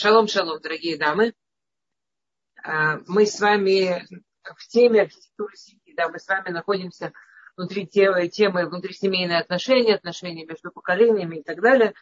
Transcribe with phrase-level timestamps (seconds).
[0.00, 1.34] Шалом, шалом, дорогие дамы.
[2.64, 4.02] А, мы с вами
[4.42, 7.12] в теме архитектуры семьи, да, мы с вами находимся
[7.54, 8.30] внутри темы,
[8.64, 11.92] внутрисемейные отношения, отношения между поколениями и так далее.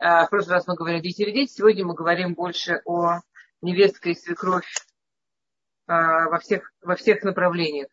[0.00, 3.20] А, в прошлый раз мы говорили дети дети, сегодня мы говорим больше о
[3.62, 4.66] невестке и свекровь
[5.86, 7.90] а, во всех, во всех направлениях.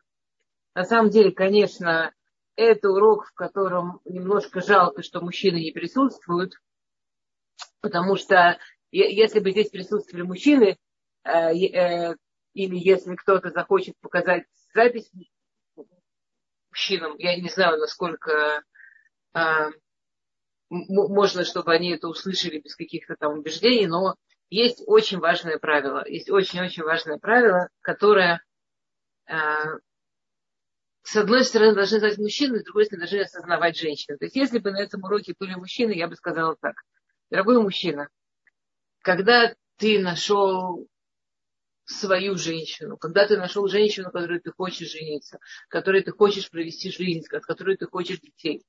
[0.73, 2.11] На самом деле, конечно,
[2.55, 6.55] это урок, в котором немножко жалко, что мужчины не присутствуют,
[7.81, 8.57] потому что
[8.93, 10.77] если бы здесь присутствовали мужчины,
[11.23, 12.15] э, э,
[12.53, 15.09] или если кто-то захочет показать запись
[16.69, 18.61] мужчинам, я не знаю, насколько
[19.33, 19.39] э,
[20.69, 24.15] можно, чтобы они это услышали без каких-то там убеждений, но
[24.49, 28.43] есть очень важное правило, есть очень-очень важное правило, которое
[31.03, 34.17] с одной стороны должны знать мужчины, с другой стороны должны осознавать женщины.
[34.17, 36.75] То есть если бы на этом уроке были мужчины, я бы сказала так.
[37.29, 38.09] Дорогой мужчина,
[39.03, 40.87] когда ты нашел
[41.85, 47.23] свою женщину, когда ты нашел женщину, которую ты хочешь жениться, которой ты хочешь провести жизнь,
[47.23, 48.65] с которой ты хочешь детей,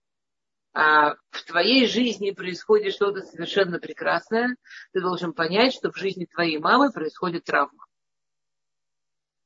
[0.74, 4.56] а в твоей жизни происходит что-то совершенно прекрасное,
[4.92, 7.86] ты должен понять, что в жизни твоей мамы происходит травма.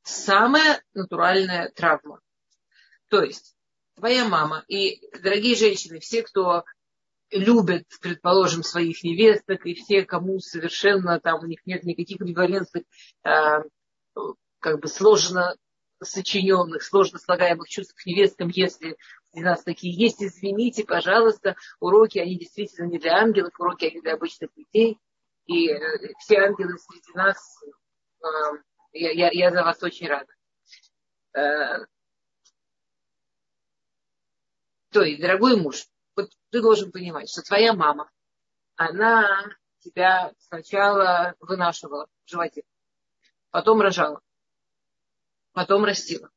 [0.03, 2.21] Самая натуральная травма.
[3.09, 3.55] То есть,
[3.95, 6.65] твоя мама и, дорогие женщины, все, кто
[7.31, 12.84] любят, предположим, своих невесток, и все, кому совершенно там у них нет никаких амбивалентных,
[13.25, 13.62] э,
[14.61, 15.56] как бы сложно
[16.03, 18.97] сочиненных, сложно слагаемых чувств к невесткам, если
[19.33, 24.15] у нас такие есть, извините, пожалуйста, уроки, они действительно не для ангелов, уроки, они для
[24.15, 24.99] обычных людей,
[25.47, 27.62] и э, все ангелы среди нас,
[28.23, 28.27] э,
[28.93, 30.33] я, я, я за вас очень рада.
[31.34, 31.84] Э,
[34.91, 35.87] то есть, дорогой муж,
[36.19, 38.11] вот ты должен понимать, что твоя мама,
[38.75, 39.45] она
[39.79, 42.65] тебя сначала вынашивала в животе,
[43.51, 44.21] потом рожала,
[45.53, 46.29] потом растила.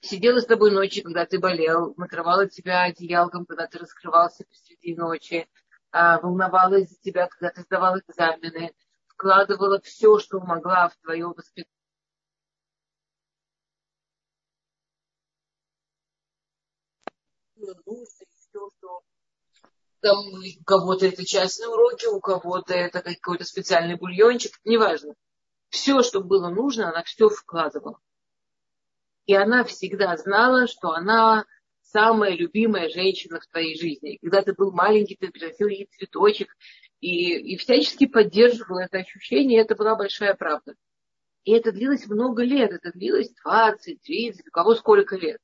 [0.00, 5.48] Сидела с тобой ночью, когда ты болел, накрывала тебя одеялком, когда ты раскрывался посреди ночи,
[5.90, 8.74] а, волновалась за тебя, когда ты сдавал экзамены,
[9.06, 11.72] вкладывала все, что могла в твое воспитание
[17.56, 18.25] нужно,
[20.06, 25.14] там у кого-то это частные уроки, у кого-то это какой-то специальный бульончик, неважно.
[25.68, 27.98] Все, что было нужно, она все вкладывала.
[29.26, 31.44] И она всегда знала, что она
[31.82, 34.18] самая любимая женщина в твоей жизни.
[34.22, 36.54] Когда ты был маленький, ты приносил ей цветочек
[37.00, 40.74] и, и всячески поддерживал это ощущение, и это была большая правда.
[41.42, 45.40] И это длилось много лет, это длилось 20, 30, у кого сколько лет.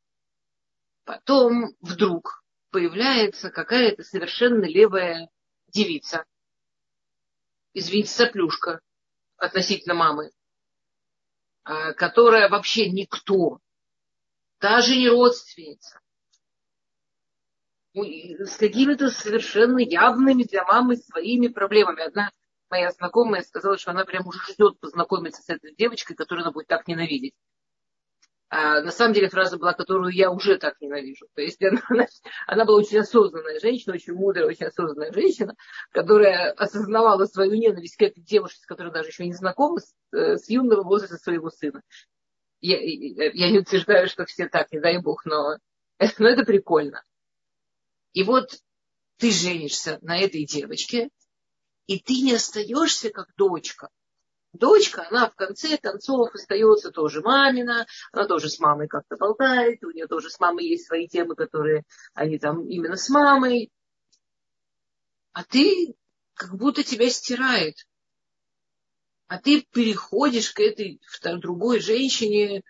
[1.04, 2.41] Потом вдруг
[2.72, 5.28] появляется какая-то совершенно левая
[5.68, 6.24] девица,
[7.74, 8.80] извините, соплюшка
[9.36, 10.32] относительно мамы,
[11.64, 13.60] а, которая вообще никто,
[14.58, 16.00] даже не родственница,
[17.94, 22.02] с какими-то совершенно явными для мамы своими проблемами.
[22.02, 22.32] Одна
[22.70, 26.68] моя знакомая сказала, что она прям уже ждет познакомиться с этой девочкой, которую она будет
[26.68, 27.34] так ненавидеть.
[28.54, 31.26] А, на самом деле фраза была, которую я уже так ненавижу.
[31.34, 31.58] То есть
[31.88, 32.06] она,
[32.46, 35.56] она была очень осознанная женщина, очень мудрая, очень осознанная женщина,
[35.90, 40.36] которая осознавала свою ненависть к этой девушке, с которой даже еще не знакома, с, э,
[40.36, 41.80] с юного возраста своего сына.
[42.60, 45.56] Я, я не утверждаю, что все так, не дай бог, но,
[46.18, 47.02] но это прикольно.
[48.12, 48.50] И вот
[49.16, 51.08] ты женишься на этой девочке,
[51.86, 53.88] и ты не остаешься как дочка–
[54.52, 59.90] дочка, она в конце концов остается тоже мамина, она тоже с мамой как-то болтает, у
[59.90, 63.70] нее тоже с мамой есть свои темы, которые они там именно с мамой.
[65.32, 65.94] А ты
[66.34, 67.76] как будто тебя стирает.
[69.28, 71.00] А ты переходишь к этой
[71.40, 72.62] другой женщине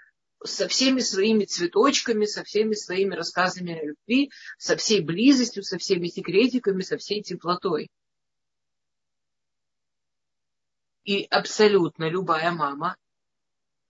[0.44, 6.08] со всеми своими цветочками, со всеми своими рассказами о любви, со всей близостью, со всеми
[6.08, 7.90] секретиками, со всей теплотой.
[11.04, 12.96] И абсолютно любая мама,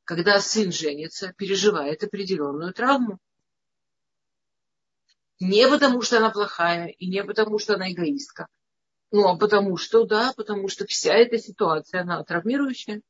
[0.05, 3.19] когда сын женится, переживает определенную травму.
[5.41, 8.47] Не потому, что она плохая, и не потому, что она эгоистка.
[9.11, 13.03] Ну, а потому что, да, потому что вся эта ситуация, она травмирующая.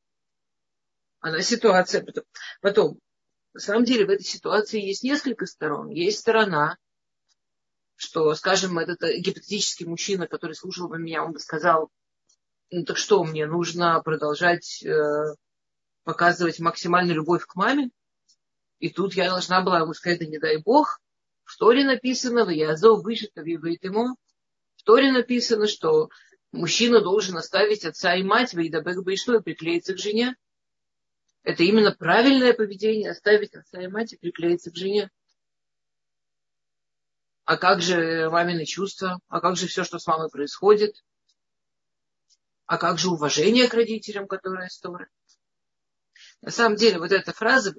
[1.21, 2.05] Она ситуация.
[2.05, 2.25] Потом,
[2.61, 2.99] потом,
[3.55, 5.91] на самом деле, в этой ситуации есть несколько сторон.
[5.91, 6.76] Есть сторона,
[7.94, 11.91] что, скажем, этот гипотетический мужчина, который слушал бы меня, он бы сказал,
[12.73, 15.35] ну так что, мне нужно продолжать э,
[16.05, 17.91] показывать максимальную любовь к маме?
[18.79, 20.99] И тут я должна была ему сказать, да не дай бог,
[21.45, 24.17] в Торе написано, в Язов вышито говорит ему,
[24.77, 26.09] в Торе написано, что
[26.51, 30.35] мужчина должен оставить отца и мать, Вейдабек Бейшло, и приклеиться к жене.
[31.43, 35.11] Это именно правильное поведение, оставить отца и мать и приклеиться к жене.
[37.45, 39.21] А как же мамины чувства?
[39.29, 41.05] А как же все, что с мамой происходит?
[42.73, 45.11] А как же уважение к родителям, которые сторы?
[46.41, 47.75] На самом деле, вот эта фраза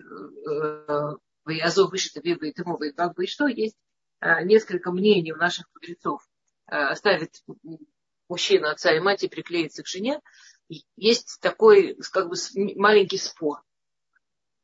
[1.44, 3.76] «Ваязов вышито веба и тему, как бы и что» есть
[4.22, 6.22] э, несколько мнений у наших мудрецов.
[6.68, 7.42] Э, оставит
[8.30, 10.22] мужчина отца и мать и приклеится к жене.
[10.96, 12.36] Есть такой как бы
[12.76, 13.64] маленький спор.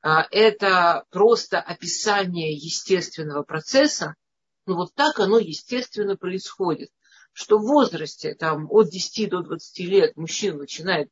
[0.03, 4.13] Э, это просто описание естественного процесса,
[4.67, 6.91] но вот так оно естественно происходит.
[7.33, 11.09] Что в возрасте там, от 10 до 20 лет мужчина начинает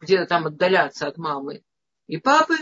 [0.00, 1.62] где-то там отдаляться от мамы
[2.06, 2.56] и папы,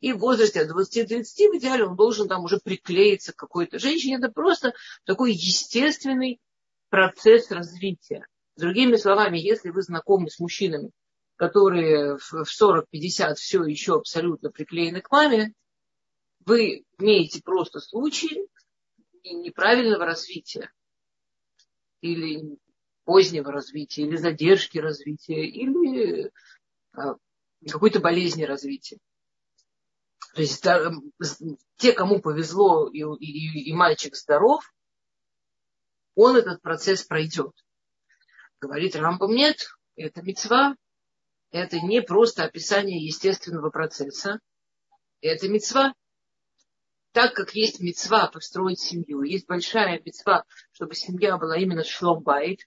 [0.00, 4.16] и в возрасте от 20-30 в идеале он должен там уже приклеиться к какой-то женщине.
[4.16, 6.40] Это просто такой естественный
[6.88, 8.26] процесс развития.
[8.56, 10.90] Другими словами, если вы знакомы с мужчинами,
[11.36, 15.54] которые в 40-50 все еще абсолютно приклеены к маме,
[16.44, 18.46] вы имеете просто случай
[19.24, 20.70] неправильного развития
[22.02, 22.58] или
[23.04, 26.30] позднего развития, или задержки развития, или
[26.92, 27.14] а,
[27.66, 28.98] какой-то болезни развития.
[30.34, 30.64] То есть
[31.76, 34.62] те, кому повезло и, и, и мальчик здоров,
[36.14, 37.52] он этот процесс пройдет.
[38.60, 40.76] Говорит Рамбам, нет, это мецва,
[41.50, 44.40] это не просто описание естественного процесса,
[45.20, 45.94] это мецва.
[47.12, 52.60] Так как есть мецва построить семью, есть большая мецва, чтобы семья была именно шломбайт,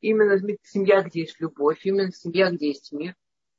[0.00, 3.14] именно семья, где есть любовь, именно семья, где есть мир.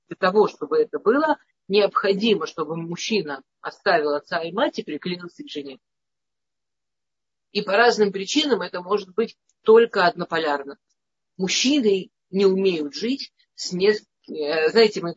[0.10, 1.38] Для того, чтобы это было,
[1.70, 5.80] необходимо, чтобы мужчина оставил отца и мать и приклеился к жене.
[7.54, 10.78] И по разным причинам это может быть только однополярно.
[11.38, 14.10] Мужчины не умеют жить с несколькими...
[14.40, 15.16] Э, знаете, мы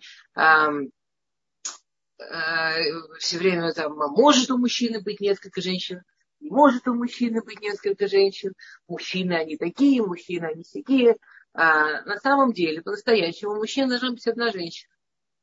[3.18, 6.02] все время там, может у мужчины быть несколько женщин,
[6.40, 8.52] может у мужчины быть несколько женщин,
[8.88, 11.16] мужчины они такие, мужчины они такие.
[11.52, 14.92] А на самом деле, по-настоящему, мужчина должна быть одна женщина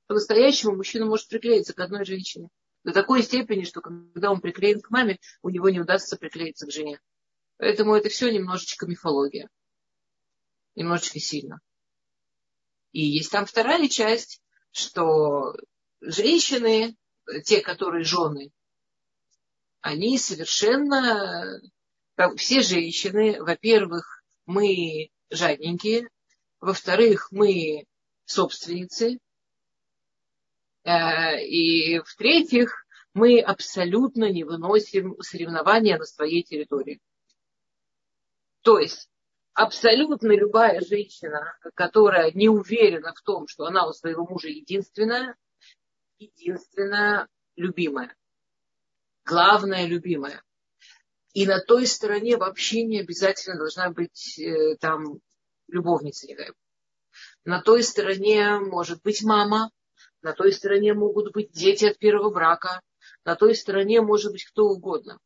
[0.07, 2.49] по-настоящему мужчина может приклеиться к одной женщине.
[2.83, 6.71] До такой степени, что когда он приклеен к маме, у него не удастся приклеиться к
[6.71, 6.99] жене.
[7.57, 9.49] Поэтому это все немножечко мифология.
[10.75, 11.61] Немножечко сильно.
[12.91, 14.41] И есть там вторая часть,
[14.71, 15.55] что
[16.03, 16.95] женщины,
[17.45, 18.51] те, которые жены,
[19.81, 21.61] они совершенно,
[22.15, 26.09] как все женщины, во-первых, мы жадненькие,
[26.59, 27.85] во-вторых, мы
[28.25, 29.19] собственницы,
[30.83, 36.99] Э, и в-третьих, мы абсолютно не выносим соревнования на своей территории.
[38.61, 39.09] То есть
[39.53, 45.35] абсолютно любая женщина, которая не уверена в том, что она у своего мужа единственная,
[46.23, 48.15] единственная любимая.
[49.25, 50.43] Главная любимая.
[51.33, 55.19] И на той стороне вообще не обязательно должна быть э, там
[55.67, 56.51] любовница, не дай
[57.43, 59.71] На той стороне может быть мама,
[60.21, 62.81] на той стороне могут быть дети от первого брака.
[63.25, 65.19] На той стороне может быть кто угодно.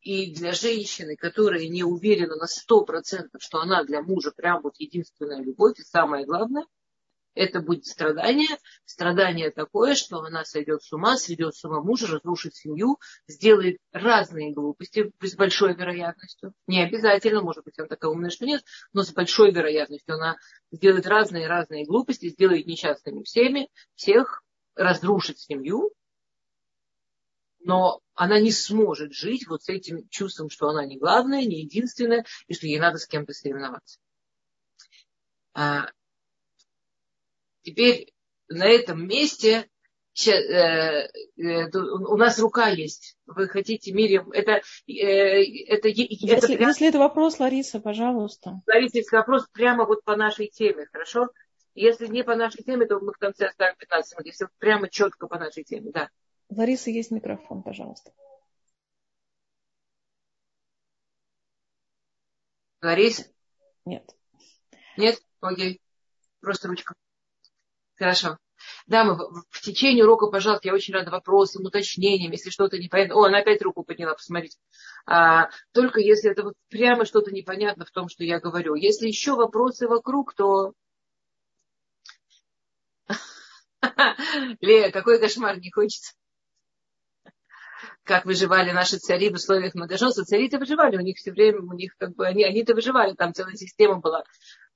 [0.00, 4.74] И для женщины, которая не уверена на сто процентов, что она для мужа прям вот
[4.78, 6.66] единственная любовь, и самое главное–
[7.34, 8.58] это будет страдание.
[8.84, 14.52] Страдание такое, что она сойдет с ума, сведет с ума мужа, разрушит семью, сделает разные
[14.52, 16.52] глупости с большой вероятностью.
[16.66, 18.62] Не обязательно, может быть, она такая умная, что нет,
[18.92, 20.36] но с большой вероятностью она
[20.70, 24.42] сделает разные-разные глупости, сделает несчастными всеми, всех,
[24.74, 25.92] разрушит семью,
[27.60, 32.24] но она не сможет жить вот с этим чувством, что она не главная, не единственная,
[32.46, 33.98] и что ей надо с кем-то соревноваться.
[37.62, 38.12] Теперь
[38.48, 39.68] на этом месте
[40.26, 43.16] э, э, у нас рука есть.
[43.26, 44.62] Вы хотите, Мирим, это...
[44.86, 46.68] Э, это, если, это прям...
[46.68, 48.60] если это вопрос, Лариса, пожалуйста.
[48.66, 51.28] Лариса, если вопрос прямо вот по нашей теме, хорошо?
[51.74, 54.26] Если не по нашей теме, то мы в конце оставим 15 минут.
[54.26, 56.10] Если прямо четко по нашей теме, да.
[56.50, 58.12] Лариса, есть микрофон, пожалуйста.
[62.82, 63.24] Лариса?
[63.86, 64.04] Нет.
[64.96, 65.22] Нет?
[65.40, 65.80] Окей.
[66.40, 66.94] Просто ручка.
[68.02, 68.36] Хорошо.
[68.88, 69.16] Да, мы
[69.48, 73.14] в течение урока, пожалуйста, я очень рада вопросам, уточнениям, если что-то непонятно.
[73.14, 74.58] О, она опять руку подняла, посмотрите.
[75.06, 78.74] А, только если это вот прямо что-то непонятно в том, что я говорю.
[78.74, 80.72] Если еще вопросы вокруг, то...
[84.60, 86.14] Лея, какой кошмар, не хочется.
[88.02, 90.24] Как выживали наши цари в условиях многоженства.
[90.24, 93.54] Цари-то выживали, у них все время, у них как бы, они, они-то выживали, там целая
[93.54, 94.24] система была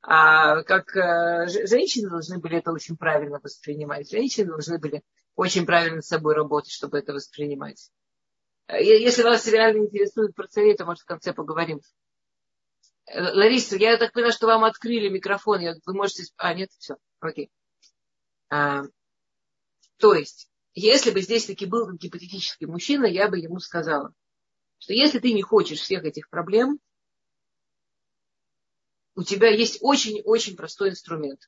[0.03, 4.11] А как э, женщины должны были это очень правильно воспринимать.
[4.11, 5.03] Женщины должны были
[5.35, 7.91] очень правильно с собой работать, чтобы это воспринимать.
[8.69, 11.81] Э, если вас реально интересует про царей, то, может, в конце поговорим.
[13.07, 15.61] Э, Лариса, я так понимаю, что вам открыли микрофон.
[15.85, 16.25] Вы можете...
[16.37, 17.51] А, нет, все, окей.
[18.49, 18.85] А,
[19.99, 24.13] то есть, если бы здесь таки был гипотетический мужчина, я бы ему сказала,
[24.79, 26.79] что если ты не хочешь всех этих проблем,
[29.17, 31.41] у тебя есть очень-очень простой инструмент.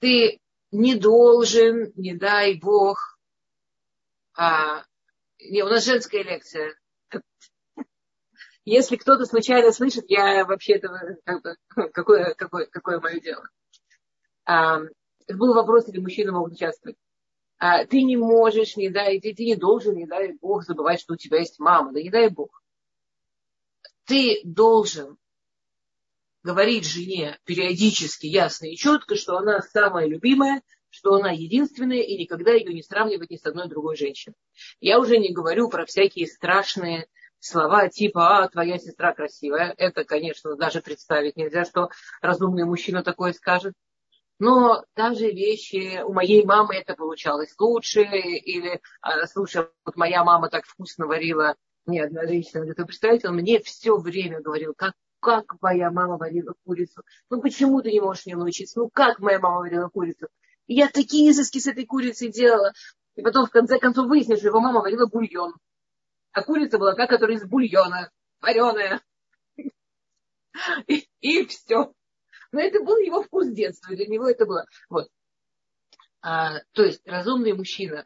[0.00, 0.40] Ты
[0.72, 3.18] не должен, не дай Бог,
[4.36, 4.84] а,
[5.38, 6.74] не, у нас женская лекция.
[8.64, 11.56] Если кто-то случайно слышит, я вообще этого, как бы,
[11.92, 13.46] какое, какое, какое мое дело.
[14.46, 14.80] А,
[15.28, 16.96] был вопрос, или мужчины могут участвовать.
[17.58, 21.14] А, ты не можешь, не дай, ты, ты не должен, не дай Бог, забывать, что
[21.14, 21.92] у тебя есть мама.
[21.92, 22.62] Да не дай Бог.
[24.06, 25.18] Ты должен
[26.44, 32.52] говорить жене периодически, ясно и четко, что она самая любимая, что она единственная и никогда
[32.52, 34.36] ее не сравнивать ни с одной другой женщиной.
[34.78, 37.08] Я уже не говорю про всякие страшные
[37.40, 39.74] слова типа «А, твоя сестра красивая».
[39.76, 41.88] Это, конечно, даже представить нельзя, что
[42.20, 43.74] разумный мужчина такое скажет.
[44.38, 50.50] Но даже вещи, у моей мамы это получалось лучше, или, а, слушай, вот моя мама
[50.50, 54.94] так вкусно варила, мне одна женщина говорит, вы представляете, он мне все время говорил, как
[55.24, 57.02] как моя мама варила курицу.
[57.30, 58.78] Ну почему ты не можешь мне научиться?
[58.78, 60.28] Ну как моя мама варила курицу?
[60.66, 62.72] Я такие изыски с этой курицей делала.
[63.16, 65.54] И потом в конце концов выяснилось, что его мама варила бульон.
[66.32, 69.00] А курица была та, которая из бульона, вареная.
[70.86, 71.92] И, и все.
[72.52, 73.96] Но это был его вкус детства.
[73.96, 74.66] Для него это было.
[74.88, 75.08] Вот.
[76.20, 78.04] А, то есть разумный мужчина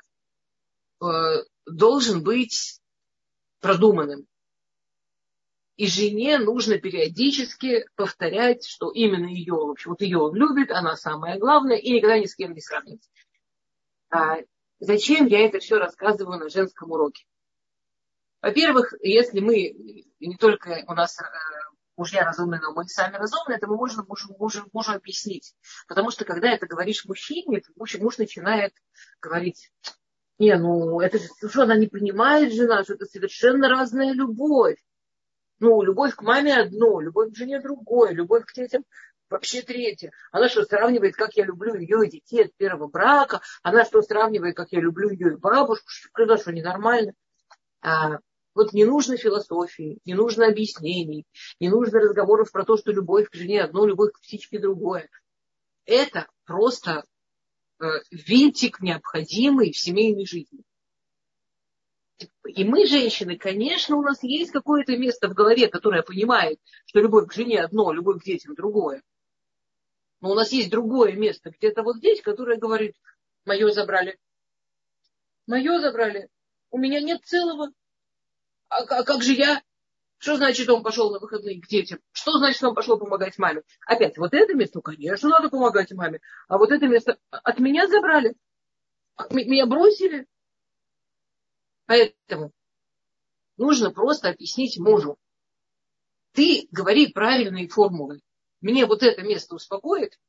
[1.03, 1.05] э,
[1.67, 2.81] должен быть
[3.61, 4.27] продуманным.
[5.79, 10.97] И жене нужно периодически повторять, что именно ее, в общем, вот ее он любит, она
[10.97, 13.09] самая главная, и никогда ни с кем не сравнивать.
[14.11, 14.39] А
[14.81, 17.25] зачем я это все рассказываю на женском уроке?
[18.43, 21.25] Во-первых, если мы, не только у нас э,
[21.97, 25.55] мужья разумные, но мы сами разумные, это мы можем, можем, можем, можем объяснить.
[25.87, 28.75] Потому что когда это говоришь мужчине, муж, муж начинает
[29.21, 29.71] говорить,
[30.41, 34.79] не, ну это же, что она не понимает, жена, что это совершенно разная любовь.
[35.61, 38.85] Ну, любовь к маме одно, любовь к жене другое, любовь к детям
[39.29, 40.13] вообще третье.
[40.31, 43.41] Она что, сравнивает, как я люблю ее и детей от первого брака?
[43.63, 45.87] Она что, сравнивает, как я люблю ее и бабушку?
[45.89, 47.13] Что, что ненормально?
[47.81, 48.19] А,
[48.55, 51.27] вот не нужно философии, не нужно объяснений,
[51.61, 55.09] не нужно разговоров про то, что любовь к жене одно, любовь к птичке другое.
[55.85, 57.05] Это просто
[57.81, 60.65] э, винтик необходимый в семейной жизни.
[62.45, 67.29] И мы, женщины, конечно, у нас есть какое-то место в голове, которое понимает, что любовь
[67.29, 69.03] к жене одно, любовь к детям другое.
[70.21, 72.97] Но у нас есть другое место, где-то вот здесь, которое говорит,
[73.45, 74.19] мое забрали.
[75.47, 76.29] Мое забрали.
[76.71, 77.71] У меня нет целого.
[78.69, 79.63] А, а как же я?
[80.19, 82.01] Что значит, он пошел на выходные к детям?
[82.11, 83.63] Что значит, он пошел помогать маме?
[83.87, 86.21] Опять, вот это место, конечно, надо помогать маме.
[86.49, 88.35] А вот это место от меня забрали.
[89.31, 90.27] Меня бросили.
[91.89, 92.53] Поэтому
[93.57, 95.17] нужно просто объяснить мужу.
[96.33, 98.21] Ты говори правильные формулы.
[98.61, 100.21] Мне вот это место успокоит,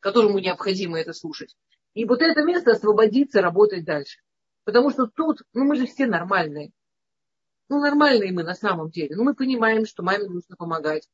[0.00, 1.54] которому необходимо это слушать.
[1.92, 4.20] И вот это место освободится работать дальше.
[4.64, 6.72] Потому что тут, ну мы же все нормальные.
[7.68, 9.14] Ну нормальные мы на самом деле.
[9.14, 11.06] Ну мы понимаем, что маме нужно помогать.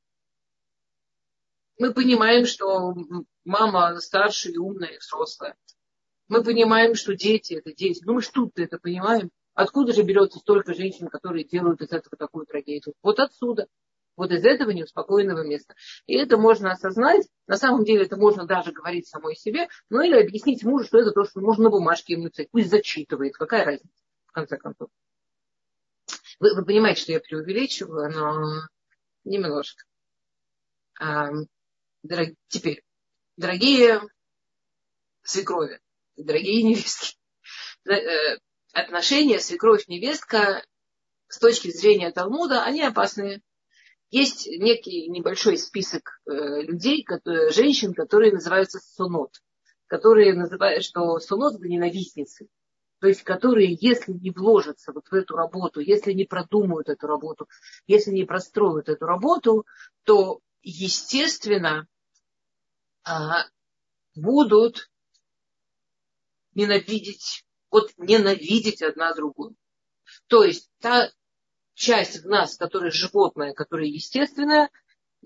[1.76, 2.94] Мы понимаем, что
[3.44, 5.56] мама старшая умная, взрослая.
[6.28, 8.04] Мы понимаем, что дети это дети.
[8.04, 9.32] Ну мы ж тут это понимаем.
[9.58, 12.94] Откуда же берется столько женщин, которые делают из этого такую трагедию?
[13.02, 13.66] Вот отсюда.
[14.14, 15.74] Вот из этого неуспокоенного места.
[16.06, 17.26] И это можно осознать.
[17.48, 19.66] На самом деле это можно даже говорить самой себе.
[19.90, 22.48] Ну или объяснить мужу, что это то, что можно на бумажке ему написать.
[22.52, 23.34] Пусть зачитывает.
[23.34, 23.90] Какая разница,
[24.26, 24.90] в конце концов.
[26.38, 28.68] Вы, вы понимаете, что я преувеличиваю, но
[29.24, 29.82] немножко.
[31.00, 31.30] А,
[32.04, 32.28] дорог...
[32.46, 32.84] Теперь,
[33.36, 34.02] дорогие
[35.22, 35.80] свекрови,
[36.16, 37.16] дорогие невестки,
[37.90, 38.38] э,
[38.72, 40.64] отношения свекровь-невестка
[41.28, 43.42] с точки зрения Талмуда, они опасные.
[44.10, 49.42] Есть некий небольшой список э, людей, которые, женщин, которые называются сунот,
[49.86, 52.48] которые называют, что сунот это ненавистницы.
[53.00, 57.48] То есть, которые, если не вложатся вот в эту работу, если не продумают эту работу,
[57.86, 59.66] если не простроят эту работу,
[60.04, 61.86] то, естественно,
[63.04, 63.44] а,
[64.16, 64.90] будут
[66.54, 69.54] ненавидеть вот ненавидеть одна другую.
[70.26, 71.10] То есть та
[71.74, 74.70] часть в нас, которая животная, которая естественная,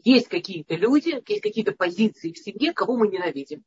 [0.04, 3.64] есть какие-то люди, есть какие-то позиции в семье, кого мы ненавидим.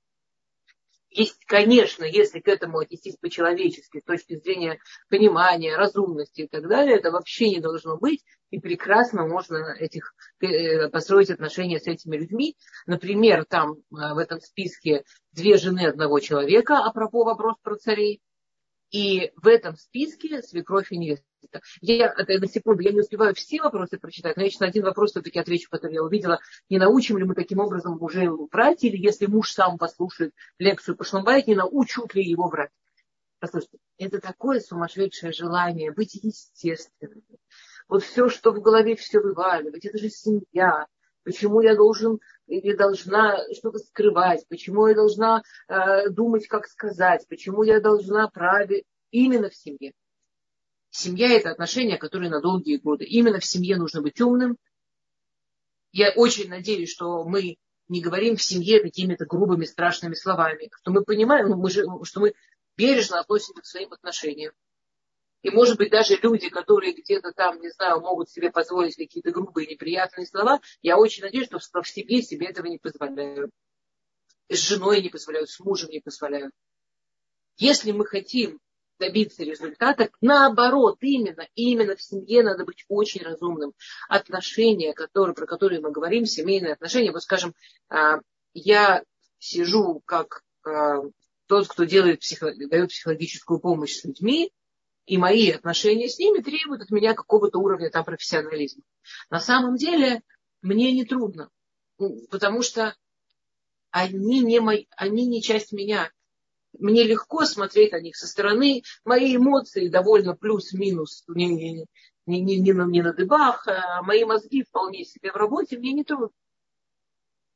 [1.10, 6.98] Есть, конечно, если к этому отнестись по-человечески, с точки зрения понимания, разумности и так далее,
[6.98, 8.22] это вообще не должно быть.
[8.50, 12.58] И прекрасно можно этих, э, построить отношения с этими людьми.
[12.86, 18.22] Например, там э, в этом списке две жены одного человека, а пропо вопрос про царей.
[18.96, 21.26] И в этом списке свекровь и невеста.
[21.82, 25.12] Я, на секунду, я не успеваю все вопросы прочитать, но я сейчас на один вопрос
[25.12, 26.40] все-таки отвечу, который я увидела.
[26.70, 31.04] Не научим ли мы таким образом уже врать, или если муж сам послушает лекцию по
[31.04, 32.72] Шломбайт, не научут ли его врать?
[33.40, 37.22] Послушайте, это такое сумасшедшее желание быть естественным.
[37.90, 39.84] Вот все, что в голове, все вываливать.
[39.84, 40.88] Это же семья.
[41.26, 44.48] Почему я должен или должна что-то скрывать?
[44.48, 47.26] Почему я должна э, думать, как сказать?
[47.28, 49.94] Почему я должна править именно в семье?
[50.92, 53.06] Семья– это отношения, которые на долгие годы.
[53.06, 54.56] Именно в семье нужно быть умным.
[55.92, 61.04] Я очень надеюсь, что мы не говорим в семье какими-то грубыми, страшными словами, что мы
[61.04, 62.36] понимаем, мы же, что мы
[62.78, 64.54] бережно относимся к своим отношениям.
[65.46, 69.68] И, может быть, даже люди, которые где-то там, не знаю, могут себе позволить какие-то грубые,
[69.68, 73.52] неприятные слова, я очень надеюсь, что в себе себе этого не позволяют.
[74.50, 76.52] С женой не позволяют, с мужем не позволяют.
[77.58, 78.60] Если мы хотим
[78.98, 80.10] добиться результата.
[80.22, 83.74] Наоборот, именно, именно в семье надо быть очень разумным.
[84.10, 87.54] Отношения, которые, про которые мы говорим, семейные отношения, вот скажем,
[87.90, 88.20] а,
[88.54, 89.04] я
[89.38, 91.02] сижу как а,
[91.46, 94.52] тот, кто делает психо, дает психологическую помощь с людьми,
[95.06, 98.84] и мои отношения с ними требуют от меня какого-то уровня там профессионализма.
[99.30, 100.24] На самом деле
[100.62, 101.50] мне не трудно,
[102.30, 102.96] потому что
[103.92, 106.12] они не, мой, они не часть меня
[106.80, 108.84] мне легко смотреть на них со стороны.
[109.04, 111.86] Мои эмоции довольно плюс-минус, не, не,
[112.26, 115.94] не, не, не, на, не на дыбах, а мои мозги вполне себе в работе, мне
[115.94, 116.36] не трудно.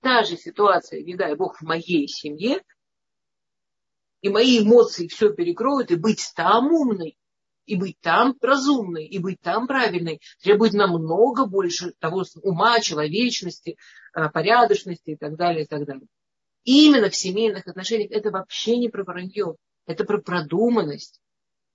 [0.02, 2.64] Та же ситуация, не дай бог, в моей семье,
[4.22, 7.18] и мои эмоции все перекроют, и быть там умной,
[7.70, 13.78] и быть там разумной, и быть там правильной требует намного больше того ума, человечности,
[14.12, 16.08] а, порядочности и так далее, и так далее.
[16.64, 19.56] И именно в семейных отношениях это вообще не про вранье,
[19.86, 21.22] это про продуманность,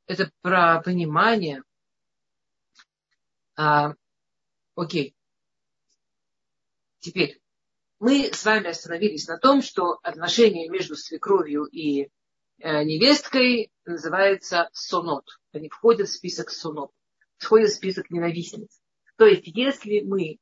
[0.09, 1.63] это про понимание.
[3.57, 3.95] А,
[4.75, 5.15] окей.
[6.99, 7.41] Теперь
[8.01, 12.09] мы с вами остановились на том, что отношения между свекровью и
[12.59, 15.27] невесткой называется сонот.
[15.53, 16.91] Они входят в список сонот,
[17.39, 18.81] входят в список ненавистниц.
[19.17, 20.39] То есть, если мы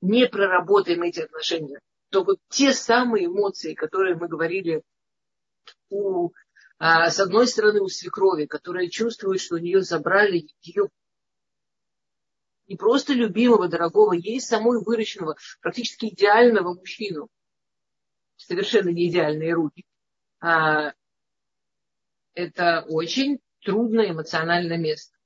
[0.00, 1.80] не проработаем эти отношения
[2.14, 4.84] то вот те самые эмоции, которые мы говорили
[5.90, 6.30] у,
[6.78, 10.90] а, с одной стороны у свекрови, которая чувствует, что у нее забрали ее
[12.68, 17.30] не просто любимого, дорогого, ей самой выращенного, практически идеального мужчину.
[18.36, 19.84] Совершенно не идеальные руки.
[20.38, 20.92] А,
[22.34, 25.16] это очень трудное эмоциональное место.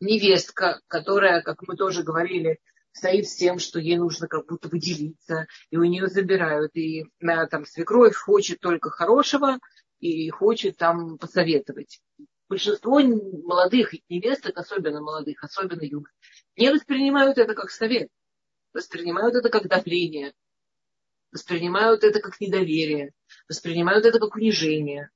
[0.00, 2.58] Невестка, которая, как мы тоже говорили,
[2.92, 6.74] стоит с тем, что ей нужно как будто выделиться, и у нее забирают.
[6.76, 7.04] И
[7.50, 9.58] там свекровь хочет только хорошего
[10.00, 12.00] и хочет там посоветовать.
[12.48, 16.12] Большинство молодых невесток, особенно молодых, особенно юных,
[16.56, 18.08] не воспринимают это как совет.
[18.72, 20.34] Воспринимают это как давление.
[21.32, 23.12] Воспринимают это как недоверие.
[23.48, 25.10] Воспринимают это как унижение.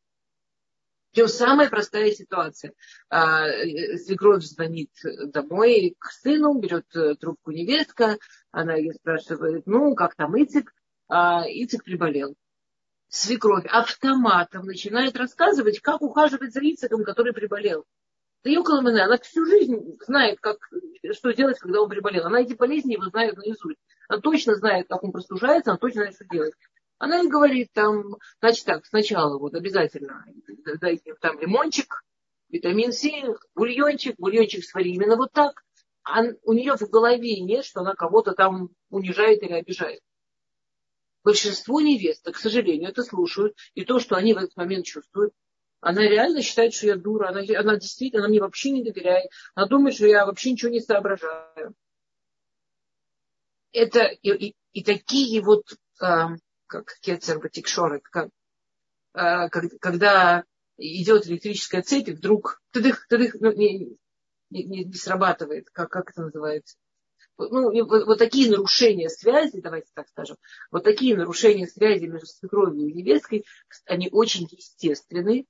[1.19, 2.75] Причем самая простая ситуация.
[3.11, 8.19] А, э, свекровь звонит домой к сыну, берет э, трубку невестка,
[8.53, 10.73] она ее спрашивает, ну, как там Ицик?
[11.09, 12.37] А Ицик приболел.
[13.09, 17.85] Свекровь автоматом начинает рассказывать, как ухаживать за Ициком, который приболел.
[18.45, 20.59] Да Йокола она всю жизнь знает, как,
[21.15, 22.27] что делать, когда он приболел.
[22.27, 23.81] Она эти болезни его знает наизусть.
[24.09, 26.55] Она точно знает, как он простужается, она точно знает, что делать.
[26.99, 30.25] Она и говорит там, значит так, сначала вот обязательно
[30.81, 32.03] дайте там лимончик,
[32.49, 33.07] витамин С,
[33.55, 35.63] бульончик, бульончик свари именно вот так.
[36.03, 40.01] А у нее в голове нет, что она кого-то там унижает или обижает.
[41.23, 43.57] Большинство невесток, к сожалению, это слушают.
[43.75, 45.35] И то, что они в этот момент чувствуют,
[45.81, 47.29] она реально считает, что я дура.
[47.29, 49.31] Она, она действительно, она мне вообще не доверяет.
[49.55, 51.75] Она думает, что я вообще ничего не соображаю.
[53.73, 55.65] Это и, и, и такие вот
[56.01, 56.31] а,
[56.69, 58.31] как кетцер батикшорет, как,
[59.15, 60.45] а, когда
[60.77, 63.97] идет электрическая цепь, и вдруг тыдых, тыдых, ну, не,
[64.51, 66.77] не, не, не срабатывает, как, как это называется.
[67.37, 70.37] Ну, вот, вот такие нарушения связи, давайте так скажем,
[70.71, 73.45] вот такие нарушения связи между свекровью и невесткой,
[73.87, 75.47] они очень естественны,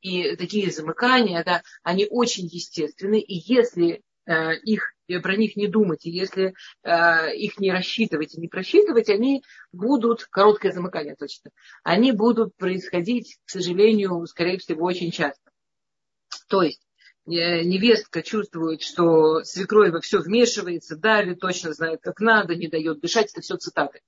[0.00, 6.04] и такие замыкания, да, они очень естественны, и если э, их про них не думать.
[6.06, 9.42] И если э, их не рассчитывать и не просчитывать, они
[9.72, 11.50] будут, короткое замыкание точно,
[11.82, 15.50] они будут происходить, к сожалению, скорее всего, очень часто.
[16.48, 16.82] То есть
[17.26, 23.00] э, невестка чувствует, что свекровь во все вмешивается, давит, точно знает, как надо, не дает
[23.00, 24.00] дышать, это все цитаты.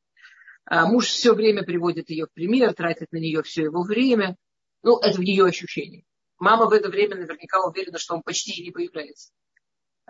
[0.64, 4.36] А муж все время приводит ее в пример, тратит на нее все его время.
[4.82, 6.04] Ну, это в ее ощущении.
[6.38, 9.30] Мама в это время наверняка уверена, что он почти не появляется.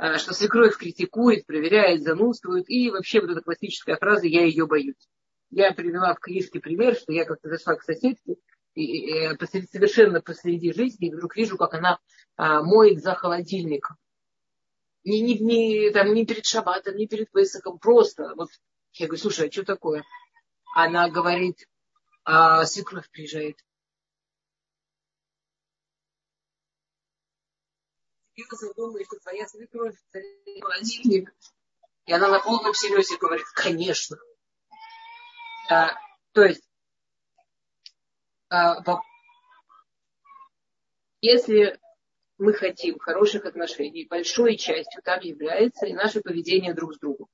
[0.01, 2.71] А, что свекровь критикует, проверяет, занудствует.
[2.71, 5.09] И вообще вот эта классическая фраза «я ее боюсь».
[5.51, 8.37] Я привела в книжке пример, что я как-то зашла к соседке,
[8.75, 11.99] и, и, и, совершенно посреди жизни, и вдруг вижу, как она
[12.37, 13.97] а, моет за холодильником.
[15.03, 18.35] Не, не, не, там, не перед шабатом, не перед Песохом, просто.
[18.37, 18.51] Вот
[18.93, 20.05] я говорю, слушай, а что такое?
[20.77, 21.67] Она говорит,
[22.25, 23.57] а свекровь приезжает.
[28.39, 29.97] Серьезно думает, что твоя свекровь
[30.61, 31.35] холодильник.
[32.07, 34.17] И она на полном серьезе говорит, конечно.
[35.71, 35.91] А,
[36.33, 36.63] то есть,
[38.49, 38.77] а,
[41.21, 41.79] если
[42.39, 47.29] мы хотим хороших отношений, большой частью там является и наше поведение друг с другом.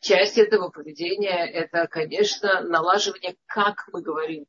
[0.00, 4.46] Часть этого поведения– это, конечно, налаживание, как мы говорим.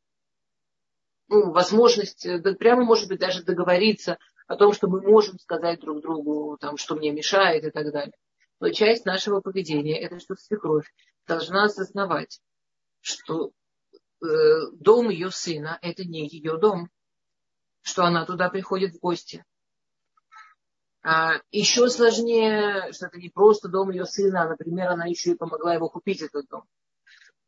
[1.28, 6.02] Ну, возможность, да, прямо, может быть, даже договориться– о том, что мы можем сказать друг
[6.02, 8.16] другу, там, что мне мешает и так далее.
[8.60, 10.92] Но часть нашего поведения, это что свекровь
[11.28, 12.40] должна осознавать,
[13.02, 13.52] что
[14.22, 14.26] э,
[14.74, 16.90] дом ее сына– это не ее дом,
[17.82, 19.44] что она туда приходит в гости.
[21.04, 25.36] А еще сложнее, что это не просто дом ее сына, а, например, она еще и
[25.36, 26.64] помогла его купить этот дом.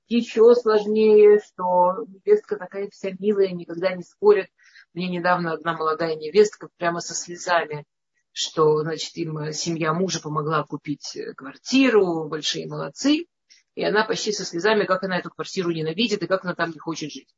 [0.07, 4.49] Еще сложнее, что невестка такая вся милая, никогда не спорит
[4.97, 7.85] мне недавно одна молодая невестка прямо со слезами,
[8.31, 13.27] что, значит, им семья мужа помогла купить квартиру, большие молодцы.
[13.75, 16.79] И она почти со слезами, как она эту квартиру ненавидит и как она там не
[16.79, 17.29] хочет жить.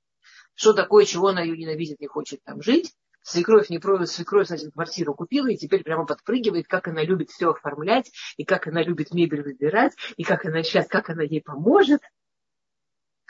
[0.55, 2.93] Что такое, чего она ее ненавидит, не хочет там жить.
[3.21, 7.49] Свекровь не против, свекровь, значит, квартиру купила и теперь прямо подпрыгивает, как она любит все
[7.49, 12.01] оформлять, и как она любит мебель выбирать, и как она сейчас, как она ей поможет.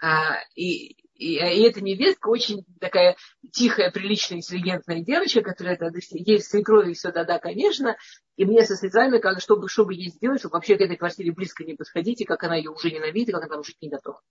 [0.02, 3.18] А, и, и, и эта невестка очень такая
[3.52, 7.98] тихая, приличная, интеллигентная девочка, которая это, ей свекрови все да-да, конечно.
[8.38, 11.66] И мне со слезами, как, чтобы, чтобы ей сделать, чтобы вообще к этой квартире близко
[11.66, 14.22] не подходить, и как она ее уже ненавидит, как она там жить не готова.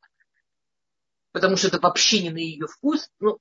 [1.32, 3.10] Потому что это вообще не на ее вкус.
[3.20, 3.38] Ну,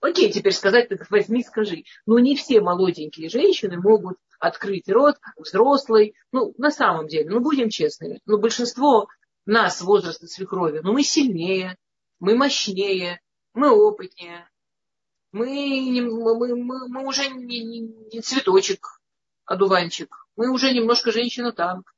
[0.00, 1.84] окей, теперь сказать, так возьми, скажи.
[2.04, 6.14] Но не все молоденькие женщины могут открыть рот взрослой.
[6.32, 8.20] Ну, на самом деле, ну, будем честными.
[8.26, 9.08] Но большинство
[9.46, 11.78] нас возраста свекрови, ну, мы сильнее,
[12.20, 13.20] мы мощнее,
[13.52, 14.48] мы опытнее,
[15.32, 19.00] мы, мы, мы, мы уже не, не, не цветочек,
[19.44, 21.92] одуванчик, мы уже немножко женщина-танк.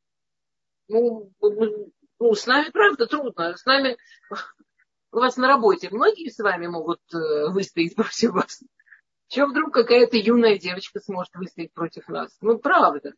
[0.88, 3.56] Ну, ну, с нами, правда, трудно.
[3.56, 3.96] С нами,
[5.12, 8.62] у вас на работе многие с вами могут э, выстоять против вас.
[9.28, 12.36] Чего вдруг какая-то юная девочка сможет выстоять против нас?
[12.40, 13.12] Ну, правда.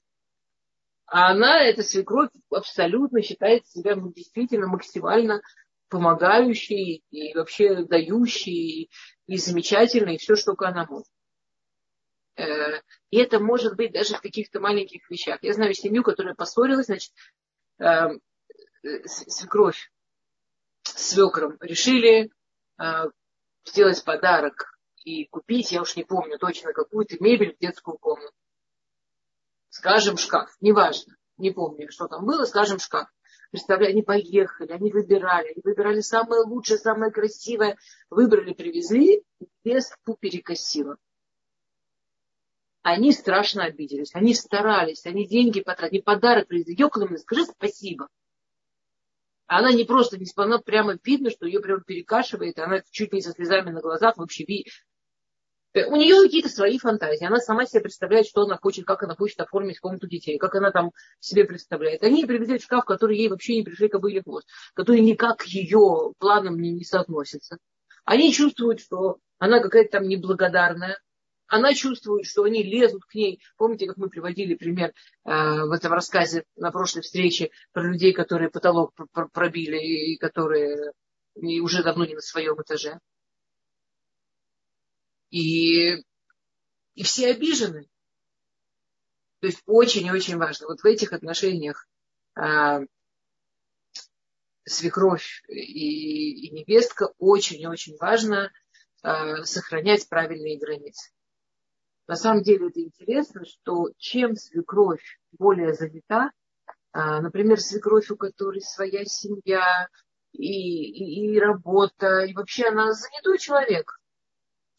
[1.06, 5.40] А она, эта свекровь, абсолютно считает себя ну, действительно максимально
[5.90, 8.90] помогающий и вообще дающий
[9.26, 11.08] и замечательный, и все, что только она может.
[12.36, 15.38] Э, и это может быть даже в каких-то маленьких вещах.
[15.42, 17.12] Я знаю семью, которая поссорилась, значит,
[17.78, 18.08] э,
[19.04, 19.92] свекровь
[20.84, 22.30] с свекром решили
[22.78, 23.04] э,
[23.64, 28.34] сделать подарок и купить, я уж не помню точно, какую-то мебель в детскую комнату.
[29.70, 33.08] Скажем, шкаф, неважно, не помню, что там было, скажем, шкаф.
[33.50, 37.76] Представляю, они поехали, они выбирали, они выбирали самое лучшее, самое красивое,
[38.08, 39.24] выбрали, привезли,
[39.64, 40.96] невестку перекосило.
[42.82, 46.76] Они страшно обиделись, они старались, они деньги потратили, подарок привезли.
[46.78, 48.08] Йоколом, скажи спасибо.
[49.46, 53.32] Она не просто не спала, прямо видно, что ее прямо перекашивает, она чуть не со
[53.32, 54.44] слезами на глазах вообще
[55.74, 57.24] у нее какие-то свои фантазии.
[57.24, 60.70] Она сама себе представляет, что она хочет, как она хочет оформить комнату детей, как она
[60.72, 62.02] там себе представляет.
[62.02, 66.60] Они привезли шкаф, который ей вообще не пришли кобыле хвост, который никак к ее планам
[66.60, 67.58] не, не соотносится.
[68.04, 70.98] Они чувствуют, что она какая-то там неблагодарная.
[71.46, 73.40] Она чувствует, что они лезут к ней.
[73.56, 74.92] Помните, как мы приводили пример э,
[75.24, 78.92] в этом рассказе на прошлой встрече про людей, которые потолок
[79.32, 80.92] пробили и которые
[81.34, 82.98] уже давно не на своем этаже
[85.30, 85.96] и,
[86.94, 87.88] и все обижены.
[89.40, 90.66] То есть очень и очень важно.
[90.68, 91.86] Вот в этих отношениях
[92.34, 92.80] а,
[94.64, 98.52] свекровь и, и невестка очень и очень важно
[99.02, 101.10] а, сохранять правильные границы.
[102.06, 106.32] На самом деле это интересно, что чем свекровь более занята,
[106.92, 109.88] а, например, свекровь, у которой своя семья
[110.32, 113.99] и, и, и работа, и вообще она занятой человек,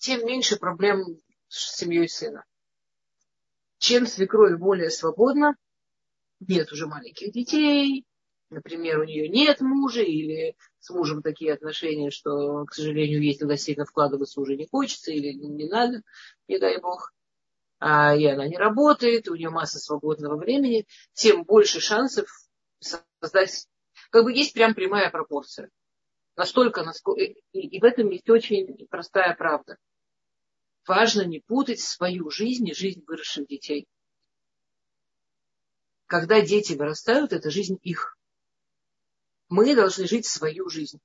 [0.02, 2.44] тем меньше проблем с семьей сына.
[3.78, 5.56] Чем свекровь более свободна,
[6.40, 8.06] нет уже маленьких детей,
[8.50, 13.58] например, у нее нет мужа, или с мужем такие отношения, что, к сожалению, ей туда
[13.58, 16.02] сильно вкладываться уже не хочется, или не надо,
[16.48, 17.14] не дай бог,
[17.80, 22.28] а, и она не работает, у нее масса свободного времени, тем больше шансов
[22.80, 23.68] создать,
[24.10, 25.70] как бы есть прям прямая пропорция.
[26.36, 29.78] Настолько, насколько, и, и в этом есть очень простая правда.
[30.88, 33.88] Важно не путать свою жизнь и жизнь выросших детей.
[36.08, 38.18] Когда дети вырастают, это жизнь их
[39.52, 41.00] мы должны жить свою жизнь.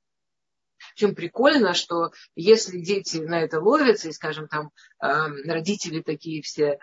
[0.94, 6.78] Причем прикольно, что если дети на это ловятся, и, скажем, там родители такие все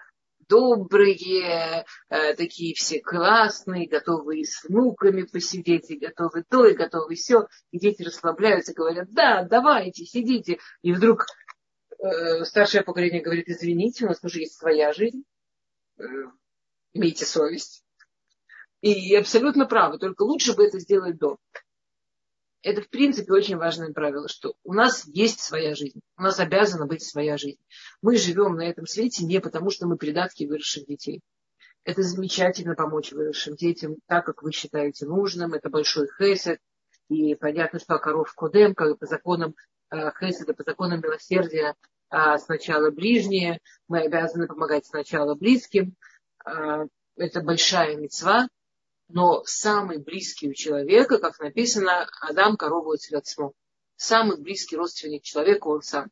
[0.49, 7.47] добрые, э, такие все классные, готовые с внуками посидеть, и готовы то, и готовы все,
[7.71, 10.59] и дети расслабляются, говорят, да, давайте, сидите.
[10.81, 11.25] И вдруг э,
[12.45, 15.23] старшее поколение говорит, извините, у нас тоже есть своя жизнь,
[15.97, 16.03] э,
[16.93, 17.83] имейте совесть.
[18.81, 21.37] И абсолютно правы, только лучше бы это сделать до.
[22.61, 26.85] Это, в принципе, очень важное правило, что у нас есть своя жизнь, у нас обязана
[26.85, 27.59] быть своя жизнь.
[28.01, 31.21] Мы живем на этом свете не потому, что мы придатки выросших детей.
[31.85, 35.53] Это замечательно помочь выросшим детям так, как вы считаете нужным.
[35.53, 36.59] Это большой хесед.
[37.09, 39.55] И понятно, что коров кодем, как по законам
[39.91, 41.75] э, хеседа, по законам милосердия,
[42.39, 43.59] сначала ближние.
[43.87, 45.95] Мы обязаны помогать сначала близким.
[46.45, 48.47] А, это большая мецва
[49.13, 53.51] но самый близкий у человека, как написано, Адам корову отцмо.
[53.95, 56.09] Самый близкий родственник человека он сам.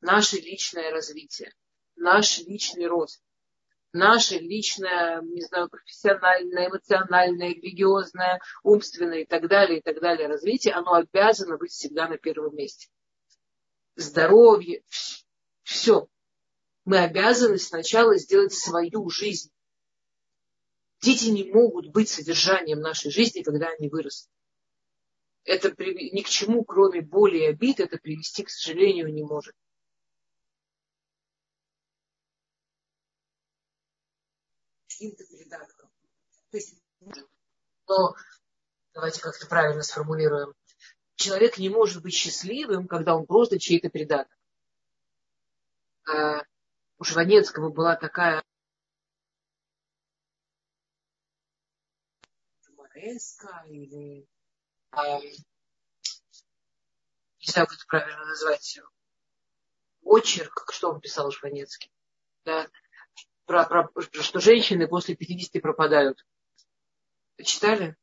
[0.00, 1.52] Наше личное развитие,
[1.96, 3.20] наш личный рост,
[3.92, 10.74] наше личное, не знаю, профессиональное, эмоциональное, религиозное, умственное и так далее, и так далее развитие,
[10.74, 12.88] оно обязано быть всегда на первом месте.
[13.96, 14.82] Здоровье,
[15.62, 16.08] все.
[16.84, 19.50] Мы обязаны сначала сделать свою жизнь
[21.04, 24.32] Дети не могут быть содержанием нашей жизни, когда они вырастут.
[25.44, 29.54] Это ни к чему, кроме боли и обид, это привести, к сожалению, не может.
[34.88, 35.90] Каким-то придатком.
[36.50, 36.82] То есть,
[37.86, 38.14] но
[38.94, 40.54] давайте как-то правильно сформулируем.
[41.16, 44.36] Человек не может быть счастливым, когда он просто чей-то придаток.
[46.06, 46.42] А
[46.98, 48.42] у Жванецкого была такая
[52.96, 54.26] Эска или
[54.92, 55.20] э,
[57.46, 58.80] не знаю, как это правильно назвать,
[60.02, 61.90] очерк, что он писал Жванецкий,
[62.44, 62.68] да,
[63.44, 63.90] про, про,
[64.22, 66.24] что женщины после 50 пропадают.
[67.42, 67.96] Читали?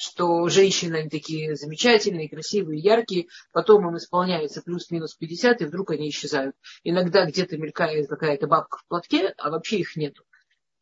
[0.00, 6.08] Что женщины они такие замечательные, красивые, яркие, потом им исполняется плюс-минус 50, и вдруг они
[6.08, 6.54] исчезают.
[6.84, 10.22] Иногда где-то мелькает какая-то бабка в платке, а вообще их нету.